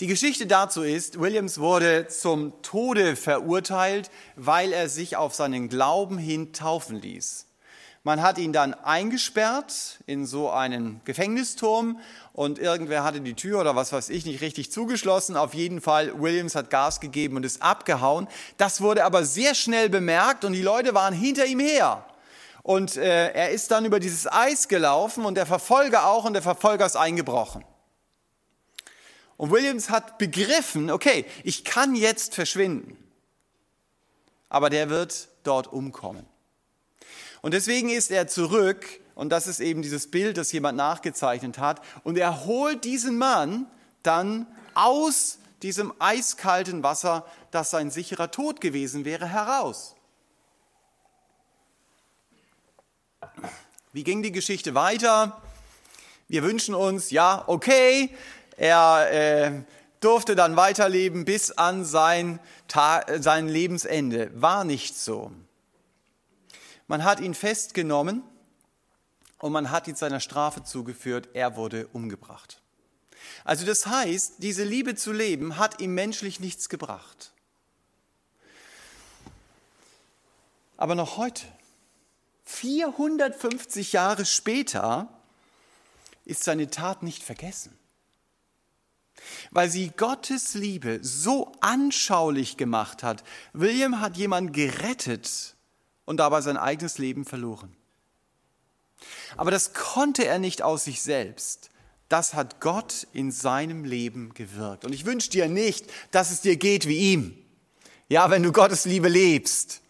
Die 0.00 0.06
Geschichte 0.06 0.46
dazu 0.46 0.82
ist, 0.82 1.20
Williams 1.20 1.60
wurde 1.60 2.08
zum 2.08 2.62
Tode 2.62 3.16
verurteilt, 3.16 4.10
weil 4.34 4.72
er 4.72 4.88
sich 4.88 5.16
auf 5.16 5.34
seinen 5.34 5.68
Glauben 5.68 6.16
hin 6.16 6.54
taufen 6.54 6.96
ließ. 7.00 7.44
Man 8.02 8.22
hat 8.22 8.38
ihn 8.38 8.54
dann 8.54 8.72
eingesperrt 8.72 9.98
in 10.06 10.24
so 10.24 10.48
einen 10.48 11.02
Gefängnisturm 11.04 12.00
und 12.32 12.58
irgendwer 12.58 13.04
hatte 13.04 13.20
die 13.20 13.34
Tür 13.34 13.60
oder 13.60 13.76
was 13.76 13.92
weiß 13.92 14.08
ich 14.08 14.24
nicht 14.24 14.40
richtig 14.40 14.72
zugeschlossen. 14.72 15.36
Auf 15.36 15.52
jeden 15.52 15.82
Fall, 15.82 16.18
Williams 16.18 16.54
hat 16.54 16.70
Gas 16.70 17.00
gegeben 17.00 17.36
und 17.36 17.44
ist 17.44 17.60
abgehauen. 17.60 18.26
Das 18.56 18.80
wurde 18.80 19.04
aber 19.04 19.26
sehr 19.26 19.54
schnell 19.54 19.90
bemerkt 19.90 20.46
und 20.46 20.54
die 20.54 20.62
Leute 20.62 20.94
waren 20.94 21.12
hinter 21.12 21.44
ihm 21.44 21.60
her. 21.60 22.06
Und 22.62 22.96
äh, 22.96 23.32
er 23.32 23.50
ist 23.50 23.70
dann 23.70 23.84
über 23.84 24.00
dieses 24.00 24.26
Eis 24.26 24.68
gelaufen 24.68 25.26
und 25.26 25.34
der 25.34 25.44
Verfolger 25.44 26.06
auch 26.06 26.24
und 26.24 26.32
der 26.32 26.42
Verfolger 26.42 26.86
ist 26.86 26.96
eingebrochen. 26.96 27.64
Und 29.36 29.50
Williams 29.50 29.90
hat 29.90 30.16
begriffen, 30.16 30.90
okay, 30.90 31.26
ich 31.44 31.64
kann 31.64 31.94
jetzt 31.94 32.34
verschwinden, 32.34 32.96
aber 34.48 34.70
der 34.70 34.88
wird 34.88 35.28
dort 35.42 35.70
umkommen. 35.70 36.29
Und 37.42 37.54
deswegen 37.54 37.88
ist 37.88 38.10
er 38.10 38.26
zurück, 38.26 38.86
und 39.14 39.30
das 39.30 39.46
ist 39.46 39.60
eben 39.60 39.82
dieses 39.82 40.10
Bild, 40.10 40.36
das 40.36 40.52
jemand 40.52 40.76
nachgezeichnet 40.76 41.58
hat, 41.58 41.80
und 42.04 42.18
er 42.18 42.44
holt 42.44 42.84
diesen 42.84 43.18
Mann 43.18 43.66
dann 44.02 44.46
aus 44.74 45.38
diesem 45.62 45.92
eiskalten 45.98 46.82
Wasser, 46.82 47.26
das 47.50 47.70
sein 47.70 47.90
sicherer 47.90 48.30
Tod 48.30 48.60
gewesen 48.60 49.04
wäre, 49.04 49.26
heraus. 49.26 49.94
Wie 53.92 54.04
ging 54.04 54.22
die 54.22 54.32
Geschichte 54.32 54.74
weiter? 54.74 55.40
Wir 56.28 56.42
wünschen 56.42 56.74
uns, 56.74 57.10
ja, 57.10 57.44
okay, 57.46 58.14
er 58.56 59.10
äh, 59.10 59.62
durfte 60.00 60.34
dann 60.34 60.56
weiterleben 60.56 61.24
bis 61.24 61.50
an 61.50 61.84
sein, 61.84 62.38
sein 63.18 63.48
Lebensende. 63.48 64.30
War 64.34 64.64
nicht 64.64 64.96
so. 64.96 65.32
Man 66.90 67.04
hat 67.04 67.20
ihn 67.20 67.34
festgenommen 67.34 68.24
und 69.38 69.52
man 69.52 69.70
hat 69.70 69.86
ihn 69.86 69.94
seiner 69.94 70.18
Strafe 70.18 70.64
zugeführt. 70.64 71.28
Er 71.34 71.54
wurde 71.54 71.86
umgebracht. 71.92 72.60
Also 73.44 73.64
das 73.64 73.86
heißt, 73.86 74.38
diese 74.38 74.64
Liebe 74.64 74.96
zu 74.96 75.12
leben 75.12 75.56
hat 75.56 75.80
ihm 75.80 75.94
menschlich 75.94 76.40
nichts 76.40 76.68
gebracht. 76.68 77.32
Aber 80.76 80.96
noch 80.96 81.16
heute, 81.16 81.44
450 82.46 83.92
Jahre 83.92 84.26
später, 84.26 85.06
ist 86.24 86.42
seine 86.42 86.70
Tat 86.70 87.04
nicht 87.04 87.22
vergessen. 87.22 87.78
Weil 89.52 89.70
sie 89.70 89.92
Gottes 89.96 90.54
Liebe 90.54 90.98
so 91.02 91.52
anschaulich 91.60 92.56
gemacht 92.56 93.04
hat. 93.04 93.22
William 93.52 94.00
hat 94.00 94.16
jemanden 94.16 94.50
gerettet, 94.50 95.54
und 96.10 96.16
dabei 96.16 96.40
sein 96.40 96.56
eigenes 96.56 96.98
Leben 96.98 97.24
verloren. 97.24 97.72
Aber 99.36 99.52
das 99.52 99.74
konnte 99.74 100.26
er 100.26 100.40
nicht 100.40 100.60
aus 100.60 100.82
sich 100.82 101.02
selbst. 101.02 101.70
Das 102.08 102.34
hat 102.34 102.60
Gott 102.60 103.06
in 103.12 103.30
seinem 103.30 103.84
Leben 103.84 104.34
gewirkt. 104.34 104.84
Und 104.84 104.92
ich 104.92 105.06
wünsche 105.06 105.30
dir 105.30 105.48
nicht, 105.48 105.86
dass 106.10 106.32
es 106.32 106.40
dir 106.40 106.56
geht 106.56 106.88
wie 106.88 107.12
ihm. 107.12 107.38
Ja, 108.08 108.28
wenn 108.28 108.42
du 108.42 108.50
Gottes 108.50 108.86
Liebe 108.86 109.08
lebst. 109.08 109.82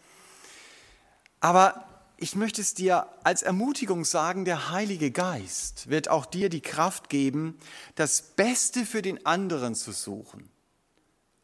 Aber 1.39 1.87
ich 2.17 2.35
möchte 2.35 2.61
es 2.61 2.75
dir 2.75 3.07
als 3.23 3.41
Ermutigung 3.41 4.05
sagen, 4.05 4.45
der 4.45 4.69
Heilige 4.69 5.09
Geist 5.09 5.89
wird 5.89 6.07
auch 6.07 6.27
dir 6.27 6.49
die 6.49 6.61
Kraft 6.61 7.09
geben, 7.09 7.57
das 7.95 8.21
Beste 8.21 8.85
für 8.85 9.01
den 9.01 9.25
anderen 9.25 9.73
zu 9.73 9.91
suchen 9.91 10.50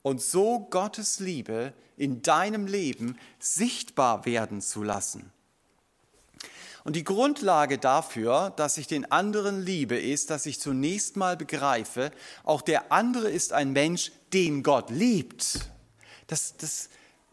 und 0.08 0.22
so 0.22 0.68
Gottes 0.70 1.20
Liebe 1.20 1.74
in 1.98 2.22
deinem 2.22 2.66
Leben 2.66 3.18
sichtbar 3.40 4.26
werden 4.26 4.62
zu 4.62 4.82
lassen. 4.82 5.34
Und 6.86 6.96
die 6.96 7.04
Grundlage 7.04 7.78
dafür, 7.78 8.54
dass 8.56 8.78
ich 8.78 8.88
den 8.88 9.12
anderen 9.12 9.62
liebe, 9.62 9.98
ist, 9.98 10.30
dass 10.30 10.46
ich 10.46 10.62
zunächst 10.62 11.18
mal 11.18 11.36
begreife, 11.36 12.12
auch 12.46 12.62
der 12.62 12.94
andere 12.94 13.30
ist 13.30 13.52
ein 13.52 13.74
Mensch, 13.74 14.14
den 14.32 14.64
Gott 14.64 14.90
liebt. 14.90 15.60
Das, 16.28 16.56
das 16.56 16.88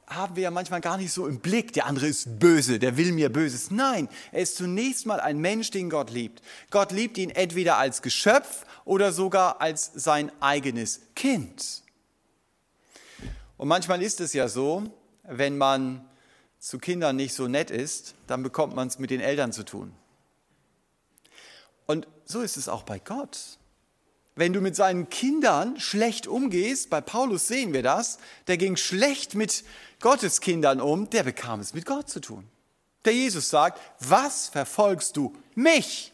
haben 0.09 0.35
wir 0.35 0.43
ja 0.43 0.51
manchmal 0.51 0.81
gar 0.81 0.97
nicht 0.97 1.13
so 1.13 1.29
im 1.29 1.39
Blick. 1.39 1.73
Der 1.75 1.87
andere 1.87 2.09
ist 2.09 2.41
böse, 2.41 2.81
der 2.81 2.97
will 2.97 3.13
mir 3.13 3.33
Böses. 3.33 3.71
Nein, 3.71 4.09
er 4.33 4.43
ist 4.43 4.57
zunächst 4.57 5.07
mal 5.07 5.21
ein 5.21 5.39
Mensch, 5.39 5.71
den 5.71 5.91
Gott 5.91 6.11
liebt. 6.11 6.43
Gott 6.71 6.91
liebt 6.91 7.19
ihn 7.19 7.31
entweder 7.31 7.77
als 7.77 8.03
Geschöpf 8.03 8.65
oder 8.85 9.13
sogar 9.13 9.61
als 9.61 9.93
sein 9.95 10.33
eigenes 10.41 11.03
Kind. 11.15 11.84
Und 13.57 13.69
manchmal 13.69 14.03
ist 14.03 14.21
es 14.21 14.33
ja 14.33 14.49
so, 14.49 14.85
wenn 15.23 15.57
man 15.57 16.09
zu 16.59 16.79
Kindern 16.79 17.17
nicht 17.17 17.35
so 17.35 17.47
nett 17.47 17.71
ist, 17.71 18.15
dann 18.27 18.43
bekommt 18.43 18.75
man 18.75 18.89
es 18.89 18.99
mit 18.99 19.11
den 19.11 19.21
Eltern 19.21 19.53
zu 19.53 19.65
tun. 19.65 19.93
Und 21.87 22.09
so 22.25 22.41
ist 22.41 22.57
es 22.57 22.69
auch 22.69 22.85
bei 22.85 22.99
Gott. 22.99 23.59
Wenn 24.37 24.53
du 24.53 24.61
mit 24.61 24.75
seinen 24.75 25.11
Kindern 25.11 25.79
schlecht 25.79 26.27
umgehst, 26.27 26.91
bei 26.91 27.01
Paulus 27.01 27.47
sehen 27.47 27.73
wir 27.73 27.83
das, 27.83 28.19
der 28.47 28.57
ging 28.57 28.77
schlecht 28.77 29.35
mit 29.35 29.63
Gottes 30.01 30.41
Kindern 30.41 30.81
um, 30.81 31.09
der 31.11 31.23
bekam 31.23 31.61
es 31.61 31.75
mit 31.75 31.87
Gott 31.87 32.09
zu 32.09 32.21
tun. 32.21 32.49
Der 33.05 33.13
Jesus 33.13 33.51
sagt, 33.51 33.81
was 34.01 34.49
verfolgst 34.49 35.17
du 35.17 35.35
mich? 35.55 36.14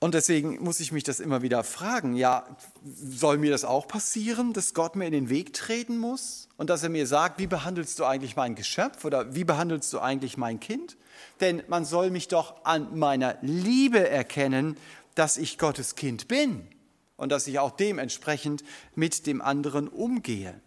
Und 0.00 0.14
deswegen 0.14 0.62
muss 0.62 0.78
ich 0.78 0.92
mich 0.92 1.02
das 1.02 1.18
immer 1.18 1.42
wieder 1.42 1.64
fragen, 1.64 2.14
ja, 2.14 2.46
soll 2.84 3.36
mir 3.36 3.50
das 3.50 3.64
auch 3.64 3.88
passieren, 3.88 4.52
dass 4.52 4.72
Gott 4.72 4.94
mir 4.94 5.06
in 5.06 5.12
den 5.12 5.28
Weg 5.28 5.52
treten 5.54 5.98
muss 5.98 6.48
und 6.56 6.70
dass 6.70 6.84
er 6.84 6.88
mir 6.88 7.06
sagt, 7.06 7.40
wie 7.40 7.48
behandelst 7.48 7.98
du 7.98 8.04
eigentlich 8.04 8.36
mein 8.36 8.54
Geschöpf 8.54 9.04
oder 9.04 9.34
wie 9.34 9.42
behandelst 9.42 9.92
du 9.92 9.98
eigentlich 9.98 10.36
mein 10.36 10.60
Kind? 10.60 10.96
Denn 11.40 11.64
man 11.66 11.84
soll 11.84 12.10
mich 12.10 12.28
doch 12.28 12.64
an 12.64 12.96
meiner 12.96 13.38
Liebe 13.42 14.08
erkennen, 14.08 14.76
dass 15.16 15.36
ich 15.36 15.58
Gottes 15.58 15.96
Kind 15.96 16.28
bin 16.28 16.68
und 17.16 17.32
dass 17.32 17.48
ich 17.48 17.58
auch 17.58 17.72
dementsprechend 17.72 18.62
mit 18.94 19.26
dem 19.26 19.42
anderen 19.42 19.88
umgehe. 19.88 20.60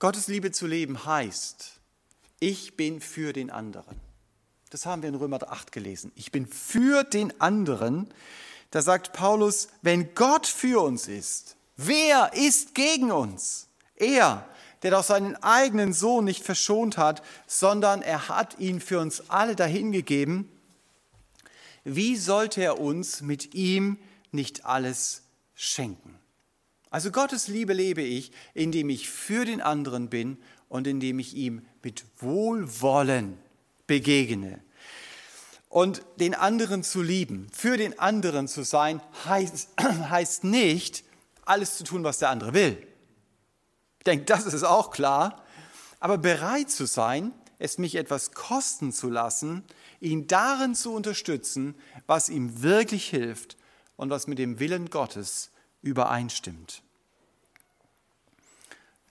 Gottes 0.00 0.26
Liebe 0.26 0.50
zu 0.50 0.66
leben 0.66 1.06
heißt, 1.06 1.78
ich 2.40 2.76
bin 2.76 3.00
für 3.00 3.32
den 3.32 3.50
anderen. 3.50 4.03
Das 4.74 4.86
haben 4.86 5.02
wir 5.02 5.08
in 5.08 5.14
Römer 5.14 5.38
8 5.40 5.70
gelesen. 5.70 6.10
Ich 6.16 6.32
bin 6.32 6.48
für 6.48 7.04
den 7.04 7.40
anderen. 7.40 8.08
Da 8.72 8.82
sagt 8.82 9.12
Paulus, 9.12 9.68
wenn 9.82 10.16
Gott 10.16 10.48
für 10.48 10.82
uns 10.82 11.06
ist, 11.06 11.54
wer 11.76 12.32
ist 12.34 12.74
gegen 12.74 13.12
uns? 13.12 13.68
Er, 13.94 14.48
der 14.82 14.90
doch 14.90 15.04
seinen 15.04 15.36
eigenen 15.36 15.92
Sohn 15.92 16.24
nicht 16.24 16.42
verschont 16.42 16.98
hat, 16.98 17.22
sondern 17.46 18.02
er 18.02 18.28
hat 18.28 18.58
ihn 18.58 18.80
für 18.80 18.98
uns 18.98 19.30
alle 19.30 19.54
dahingegeben. 19.54 20.48
Wie 21.84 22.16
sollte 22.16 22.60
er 22.60 22.80
uns 22.80 23.20
mit 23.20 23.54
ihm 23.54 23.96
nicht 24.32 24.64
alles 24.64 25.22
schenken? 25.54 26.18
Also 26.90 27.12
Gottes 27.12 27.46
Liebe 27.46 27.74
lebe 27.74 28.02
ich, 28.02 28.32
indem 28.54 28.90
ich 28.90 29.08
für 29.08 29.44
den 29.44 29.60
anderen 29.60 30.08
bin 30.08 30.36
und 30.68 30.88
indem 30.88 31.20
ich 31.20 31.34
ihm 31.34 31.64
mit 31.80 32.04
Wohlwollen 32.18 33.38
begegne. 33.86 34.62
Und 35.68 36.02
den 36.16 36.34
anderen 36.34 36.84
zu 36.84 37.02
lieben, 37.02 37.48
für 37.52 37.76
den 37.76 37.98
anderen 37.98 38.46
zu 38.46 38.62
sein, 38.62 39.00
heißt, 39.24 39.70
heißt 39.80 40.44
nicht, 40.44 41.04
alles 41.44 41.76
zu 41.76 41.84
tun, 41.84 42.04
was 42.04 42.18
der 42.18 42.30
andere 42.30 42.54
will. 42.54 42.86
Ich 43.98 44.04
denke, 44.04 44.24
das 44.24 44.46
ist 44.46 44.62
auch 44.62 44.90
klar. 44.90 45.42
Aber 46.00 46.18
bereit 46.18 46.70
zu 46.70 46.86
sein, 46.86 47.32
es 47.58 47.78
mich 47.78 47.94
etwas 47.94 48.32
kosten 48.32 48.92
zu 48.92 49.08
lassen, 49.08 49.64
ihn 50.00 50.26
darin 50.26 50.74
zu 50.74 50.92
unterstützen, 50.92 51.74
was 52.06 52.28
ihm 52.28 52.62
wirklich 52.62 53.08
hilft 53.08 53.56
und 53.96 54.10
was 54.10 54.26
mit 54.26 54.38
dem 54.38 54.60
Willen 54.60 54.90
Gottes 54.90 55.50
übereinstimmt. 55.82 56.82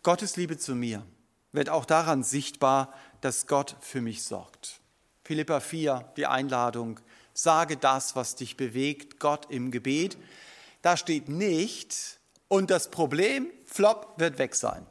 Gottes 0.04 0.36
Liebe 0.36 0.58
zu 0.58 0.76
mir 0.76 1.06
wird 1.52 1.70
auch 1.70 1.86
daran 1.86 2.24
sichtbar, 2.24 2.94
dass 3.24 3.48
Gott 3.48 3.76
für 3.80 4.02
mich 4.02 4.24
sorgt. 4.24 4.82
Philippa 5.24 5.60
4, 5.60 6.12
die 6.18 6.26
Einladung, 6.26 7.00
sage 7.34 7.78
das, 7.78 8.16
was 8.16 8.36
dich 8.36 8.58
bewegt, 8.58 9.20
Gott 9.20 9.50
im 9.50 9.72
Gebet. 9.72 10.18
Da 10.82 10.98
steht 10.98 11.30
nicht, 11.30 12.20
und 12.50 12.70
das 12.70 12.92
Problem, 12.92 13.50
flop, 13.66 14.14
wird 14.18 14.38
weg 14.38 14.56
sein. 14.56 14.86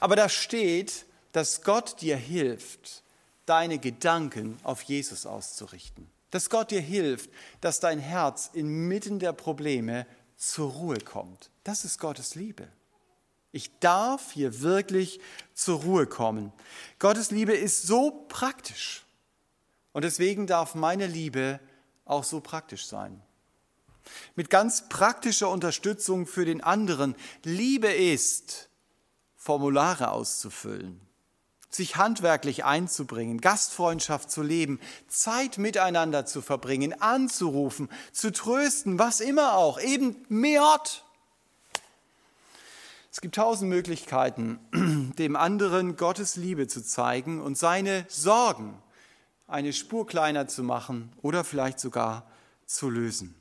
Aber 0.00 0.16
da 0.16 0.28
steht, 0.28 1.06
dass 1.32 1.62
Gott 1.62 2.00
dir 2.00 2.16
hilft, 2.16 3.02
deine 3.44 3.78
Gedanken 3.78 4.58
auf 4.62 4.82
Jesus 4.82 5.26
auszurichten. 5.26 6.10
Dass 6.30 6.50
Gott 6.50 6.70
dir 6.70 6.80
hilft, 6.80 7.30
dass 7.60 7.80
dein 7.80 7.98
Herz 7.98 8.50
inmitten 8.52 9.18
der 9.18 9.32
Probleme 9.32 10.06
zur 10.36 10.72
Ruhe 10.72 10.98
kommt. 10.98 11.50
Das 11.64 11.84
ist 11.84 11.98
Gottes 11.98 12.34
Liebe. 12.34 12.68
Ich 13.52 13.78
darf 13.78 14.32
hier 14.32 14.60
wirklich 14.60 15.20
zur 15.54 15.80
Ruhe 15.80 16.06
kommen. 16.06 16.52
Gottes 16.98 17.30
Liebe 17.30 17.54
ist 17.54 17.86
so 17.86 18.26
praktisch. 18.28 19.04
Und 19.92 20.02
deswegen 20.02 20.46
darf 20.46 20.74
meine 20.74 21.06
Liebe 21.06 21.58
auch 22.04 22.24
so 22.24 22.40
praktisch 22.40 22.86
sein. 22.86 23.22
Mit 24.34 24.50
ganz 24.50 24.88
praktischer 24.88 25.48
Unterstützung 25.48 26.26
für 26.26 26.44
den 26.44 26.62
anderen. 26.62 27.16
Liebe 27.44 27.88
ist, 27.88 28.68
Formulare 29.36 30.10
auszufüllen, 30.10 31.00
sich 31.70 31.96
handwerklich 31.96 32.64
einzubringen, 32.64 33.40
Gastfreundschaft 33.40 34.30
zu 34.30 34.42
leben, 34.42 34.80
Zeit 35.08 35.56
miteinander 35.56 36.26
zu 36.26 36.42
verbringen, 36.42 37.00
anzurufen, 37.00 37.88
zu 38.12 38.32
trösten, 38.32 38.98
was 38.98 39.20
immer 39.20 39.54
auch, 39.54 39.80
eben 39.80 40.16
Meot, 40.28 41.05
es 43.16 43.22
gibt 43.22 43.36
tausend 43.36 43.70
Möglichkeiten, 43.70 44.58
dem 45.18 45.36
anderen 45.36 45.96
Gottes 45.96 46.36
Liebe 46.36 46.68
zu 46.68 46.84
zeigen 46.84 47.40
und 47.40 47.56
seine 47.56 48.04
Sorgen 48.08 48.76
eine 49.46 49.72
Spur 49.72 50.06
kleiner 50.06 50.48
zu 50.48 50.62
machen 50.62 51.10
oder 51.22 51.42
vielleicht 51.42 51.80
sogar 51.80 52.26
zu 52.66 52.90
lösen. 52.90 53.34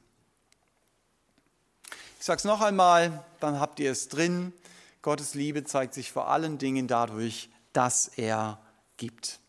Ich 2.20 2.26
sage 2.26 2.38
es 2.38 2.46
noch 2.46 2.62
einmal, 2.62 3.26
dann 3.42 3.60
habt 3.60 3.82
ihr 3.82 3.92
es 3.92 4.08
drin. 4.08 4.54
Gottes 5.02 5.34
Liebe 5.34 5.66
zeigt 5.66 5.94
sich 5.94 6.10
vor 6.10 6.30
allen 6.30 6.58
Dingen 6.58 6.88
dadurch, 6.88 7.50
dass 7.74 8.08
er 8.08 8.62
gibt. 8.96 9.42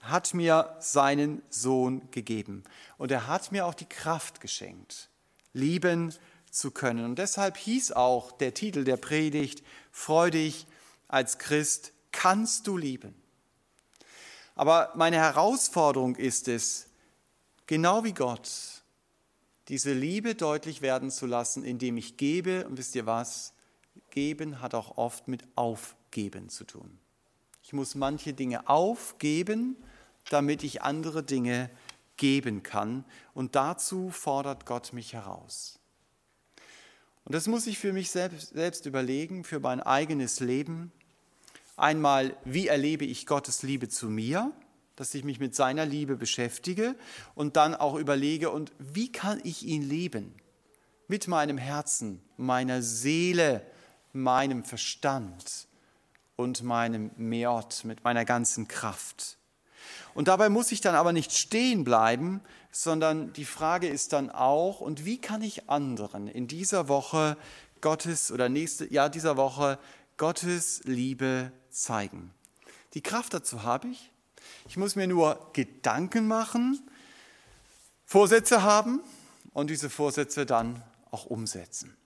Hat 0.00 0.32
mir 0.32 0.74
seinen 0.80 1.42
Sohn 1.50 2.10
gegeben 2.10 2.64
und 2.96 3.10
er 3.12 3.26
hat 3.26 3.52
mir 3.52 3.66
auch 3.66 3.74
die 3.74 3.84
Kraft 3.84 4.40
geschenkt, 4.40 5.10
lieben 5.52 6.14
zu 6.54 6.70
können. 6.70 7.04
Und 7.04 7.18
deshalb 7.18 7.56
hieß 7.56 7.92
auch 7.92 8.32
der 8.32 8.54
Titel 8.54 8.84
der 8.84 8.96
Predigt, 8.96 9.62
Freu 9.90 10.30
dich 10.30 10.66
als 11.08 11.38
Christ, 11.38 11.92
kannst 12.12 12.66
du 12.66 12.76
lieben. 12.76 13.14
Aber 14.54 14.92
meine 14.94 15.16
Herausforderung 15.16 16.16
ist 16.16 16.48
es, 16.48 16.86
genau 17.66 18.04
wie 18.04 18.12
Gott, 18.12 18.82
diese 19.68 19.92
Liebe 19.92 20.34
deutlich 20.34 20.82
werden 20.82 21.10
zu 21.10 21.26
lassen, 21.26 21.64
indem 21.64 21.96
ich 21.96 22.16
gebe. 22.16 22.66
Und 22.66 22.78
wisst 22.78 22.94
ihr 22.94 23.06
was? 23.06 23.52
Geben 24.10 24.60
hat 24.60 24.74
auch 24.74 24.96
oft 24.96 25.26
mit 25.26 25.42
Aufgeben 25.56 26.48
zu 26.48 26.64
tun. 26.64 26.98
Ich 27.62 27.72
muss 27.72 27.94
manche 27.94 28.32
Dinge 28.32 28.68
aufgeben, 28.68 29.76
damit 30.30 30.62
ich 30.62 30.82
andere 30.82 31.22
Dinge 31.22 31.70
geben 32.16 32.62
kann. 32.62 33.04
Und 33.32 33.56
dazu 33.56 34.10
fordert 34.10 34.66
Gott 34.66 34.92
mich 34.92 35.14
heraus. 35.14 35.80
Und 37.24 37.34
das 37.34 37.46
muss 37.46 37.66
ich 37.66 37.78
für 37.78 37.92
mich 37.92 38.10
selbst, 38.10 38.54
selbst 38.54 38.86
überlegen, 38.86 39.44
für 39.44 39.60
mein 39.60 39.80
eigenes 39.80 40.40
Leben. 40.40 40.92
Einmal, 41.76 42.36
wie 42.44 42.68
erlebe 42.68 43.04
ich 43.04 43.26
Gottes 43.26 43.62
Liebe 43.62 43.88
zu 43.88 44.08
mir, 44.10 44.52
dass 44.96 45.14
ich 45.14 45.24
mich 45.24 45.40
mit 45.40 45.54
seiner 45.54 45.86
Liebe 45.86 46.16
beschäftige 46.16 46.94
und 47.34 47.56
dann 47.56 47.74
auch 47.74 47.96
überlege, 47.96 48.50
und 48.50 48.72
wie 48.78 49.10
kann 49.10 49.40
ich 49.42 49.64
ihn 49.64 49.82
leben? 49.82 50.34
Mit 51.08 51.26
meinem 51.26 51.58
Herzen, 51.58 52.22
meiner 52.36 52.82
Seele, 52.82 53.64
meinem 54.12 54.62
Verstand 54.62 55.66
und 56.36 56.62
meinem 56.62 57.10
Meot, 57.16 57.84
mit 57.84 58.04
meiner 58.04 58.24
ganzen 58.24 58.68
Kraft. 58.68 59.38
Und 60.14 60.28
dabei 60.28 60.48
muss 60.48 60.72
ich 60.72 60.80
dann 60.80 60.94
aber 60.94 61.12
nicht 61.12 61.32
stehen 61.32 61.84
bleiben, 61.84 62.40
sondern 62.76 63.32
die 63.32 63.44
Frage 63.44 63.86
ist 63.86 64.12
dann 64.12 64.30
auch, 64.30 64.80
und 64.80 65.04
wie 65.04 65.20
kann 65.20 65.42
ich 65.42 65.70
anderen 65.70 66.26
in 66.26 66.48
dieser 66.48 66.88
Woche 66.88 67.36
Gottes 67.80 68.32
oder 68.32 68.48
nächste, 68.48 68.92
ja, 68.92 69.08
dieser 69.08 69.36
Woche 69.36 69.78
Gottes 70.16 70.80
Liebe 70.82 71.52
zeigen? 71.70 72.34
Die 72.94 73.00
Kraft 73.00 73.32
dazu 73.32 73.62
habe 73.62 73.88
ich. 73.88 74.10
Ich 74.66 74.76
muss 74.76 74.96
mir 74.96 75.06
nur 75.06 75.50
Gedanken 75.52 76.26
machen, 76.26 76.82
Vorsätze 78.06 78.62
haben 78.62 79.00
und 79.52 79.70
diese 79.70 79.88
Vorsätze 79.88 80.44
dann 80.44 80.82
auch 81.12 81.26
umsetzen. 81.26 81.96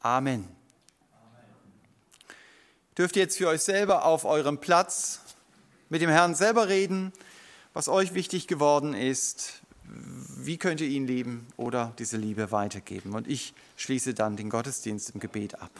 Amen. 0.00 0.46
Dürft 2.98 3.16
ihr 3.16 3.22
jetzt 3.22 3.38
für 3.38 3.48
euch 3.48 3.62
selber 3.62 4.04
auf 4.04 4.26
eurem 4.26 4.60
Platz 4.60 5.20
mit 5.88 6.02
dem 6.02 6.10
Herrn 6.10 6.34
selber 6.34 6.68
reden, 6.68 7.12
was 7.76 7.88
euch 7.88 8.14
wichtig 8.14 8.46
geworden 8.46 8.94
ist, 8.94 9.60
wie 9.84 10.56
könnt 10.56 10.80
ihr 10.80 10.88
ihn 10.88 11.06
lieben 11.06 11.46
oder 11.58 11.92
diese 11.98 12.16
Liebe 12.16 12.50
weitergeben. 12.50 13.12
Und 13.12 13.28
ich 13.28 13.52
schließe 13.76 14.14
dann 14.14 14.34
den 14.34 14.48
Gottesdienst 14.48 15.10
im 15.10 15.20
Gebet 15.20 15.60
ab. 15.60 15.70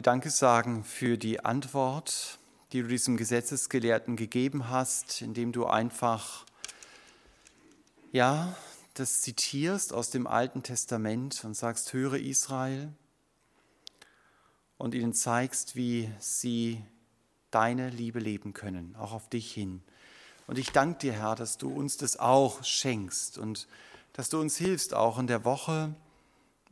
Danke 0.00 0.30
sagen 0.30 0.84
für 0.84 1.18
die 1.18 1.44
Antwort, 1.44 2.38
die 2.70 2.82
du 2.82 2.88
diesem 2.88 3.16
Gesetzesgelehrten 3.16 4.14
gegeben 4.14 4.68
hast, 4.68 5.22
indem 5.22 5.50
du 5.50 5.66
einfach, 5.66 6.46
ja, 8.12 8.56
das 8.94 9.22
zitierst 9.22 9.92
aus 9.92 10.10
dem 10.10 10.28
Alten 10.28 10.62
Testament 10.62 11.42
und 11.44 11.54
sagst, 11.54 11.92
höre 11.94 12.14
Israel 12.14 12.92
und 14.76 14.94
ihnen 14.94 15.14
zeigst, 15.14 15.74
wie 15.74 16.08
sie 16.20 16.80
deine 17.50 17.90
Liebe 17.90 18.20
leben 18.20 18.54
können, 18.54 18.94
auch 19.00 19.10
auf 19.10 19.28
dich 19.28 19.52
hin. 19.52 19.82
Und 20.46 20.58
ich 20.58 20.70
danke 20.70 21.00
dir, 21.00 21.12
Herr, 21.12 21.34
dass 21.34 21.58
du 21.58 21.70
uns 21.72 21.96
das 21.96 22.20
auch 22.20 22.62
schenkst 22.62 23.36
und 23.36 23.66
dass 24.12 24.28
du 24.28 24.38
uns 24.38 24.56
hilfst, 24.58 24.94
auch 24.94 25.18
in 25.18 25.26
der 25.26 25.44
Woche 25.44 25.92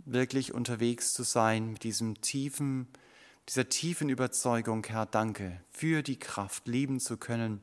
wirklich 0.04 0.54
unterwegs 0.54 1.12
zu 1.12 1.24
sein 1.24 1.72
mit 1.72 1.82
diesem 1.82 2.20
tiefen, 2.20 2.86
dieser 3.49 3.68
tiefen 3.68 4.09
Überzeugung, 4.09 4.84
Herr, 4.86 5.07
danke 5.07 5.61
für 5.70 6.03
die 6.03 6.18
Kraft, 6.18 6.66
lieben 6.66 7.01
zu 7.01 7.16
können. 7.16 7.61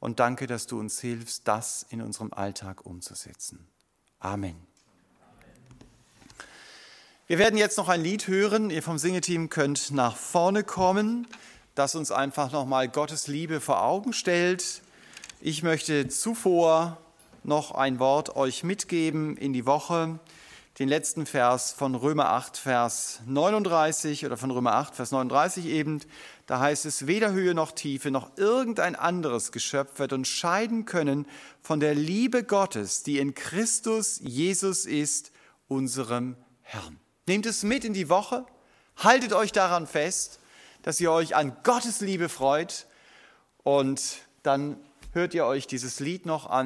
Und 0.00 0.20
danke, 0.20 0.46
dass 0.46 0.66
du 0.66 0.78
uns 0.78 1.00
hilfst, 1.00 1.48
das 1.48 1.86
in 1.88 2.02
unserem 2.02 2.32
Alltag 2.32 2.84
umzusetzen. 2.84 3.66
Amen. 4.18 4.56
Wir 7.26 7.38
werden 7.38 7.58
jetzt 7.58 7.78
noch 7.78 7.88
ein 7.88 8.02
Lied 8.02 8.28
hören. 8.28 8.68
Ihr 8.68 8.82
vom 8.82 8.98
Singeteam 8.98 9.48
könnt 9.48 9.92
nach 9.92 10.14
vorne 10.14 10.62
kommen, 10.62 11.26
das 11.74 11.94
uns 11.94 12.10
einfach 12.10 12.52
nochmal 12.52 12.88
Gottes 12.88 13.28
Liebe 13.28 13.62
vor 13.62 13.82
Augen 13.82 14.12
stellt. 14.12 14.82
Ich 15.40 15.62
möchte 15.62 16.08
zuvor 16.08 16.98
noch 17.42 17.70
ein 17.70 17.98
Wort 17.98 18.36
euch 18.36 18.62
mitgeben 18.62 19.38
in 19.38 19.54
die 19.54 19.64
Woche 19.64 20.18
den 20.78 20.88
letzten 20.88 21.24
Vers 21.24 21.72
von 21.72 21.94
Römer 21.94 22.30
8, 22.30 22.56
Vers 22.56 23.20
39 23.26 24.26
oder 24.26 24.36
von 24.36 24.50
Römer 24.50 24.74
8, 24.74 24.96
Vers 24.96 25.12
39 25.12 25.66
eben. 25.66 26.00
Da 26.46 26.58
heißt 26.58 26.84
es, 26.84 27.06
weder 27.06 27.32
Höhe 27.32 27.54
noch 27.54 27.70
Tiefe 27.70 28.10
noch 28.10 28.36
irgendein 28.36 28.96
anderes 28.96 29.52
Geschöpf 29.52 30.00
wird 30.00 30.12
uns 30.12 30.26
scheiden 30.26 30.84
können 30.84 31.26
von 31.62 31.78
der 31.78 31.94
Liebe 31.94 32.42
Gottes, 32.42 33.04
die 33.04 33.18
in 33.18 33.34
Christus 33.34 34.18
Jesus 34.20 34.84
ist, 34.84 35.30
unserem 35.68 36.36
Herrn. 36.62 36.98
Nehmt 37.26 37.46
es 37.46 37.62
mit 37.62 37.84
in 37.84 37.94
die 37.94 38.08
Woche, 38.08 38.44
haltet 38.96 39.32
euch 39.32 39.52
daran 39.52 39.86
fest, 39.86 40.40
dass 40.82 41.00
ihr 41.00 41.12
euch 41.12 41.36
an 41.36 41.56
Gottes 41.62 42.00
Liebe 42.00 42.28
freut 42.28 42.86
und 43.62 44.18
dann 44.42 44.76
hört 45.12 45.34
ihr 45.34 45.46
euch 45.46 45.68
dieses 45.68 46.00
Lied 46.00 46.26
noch 46.26 46.50
an. 46.50 46.62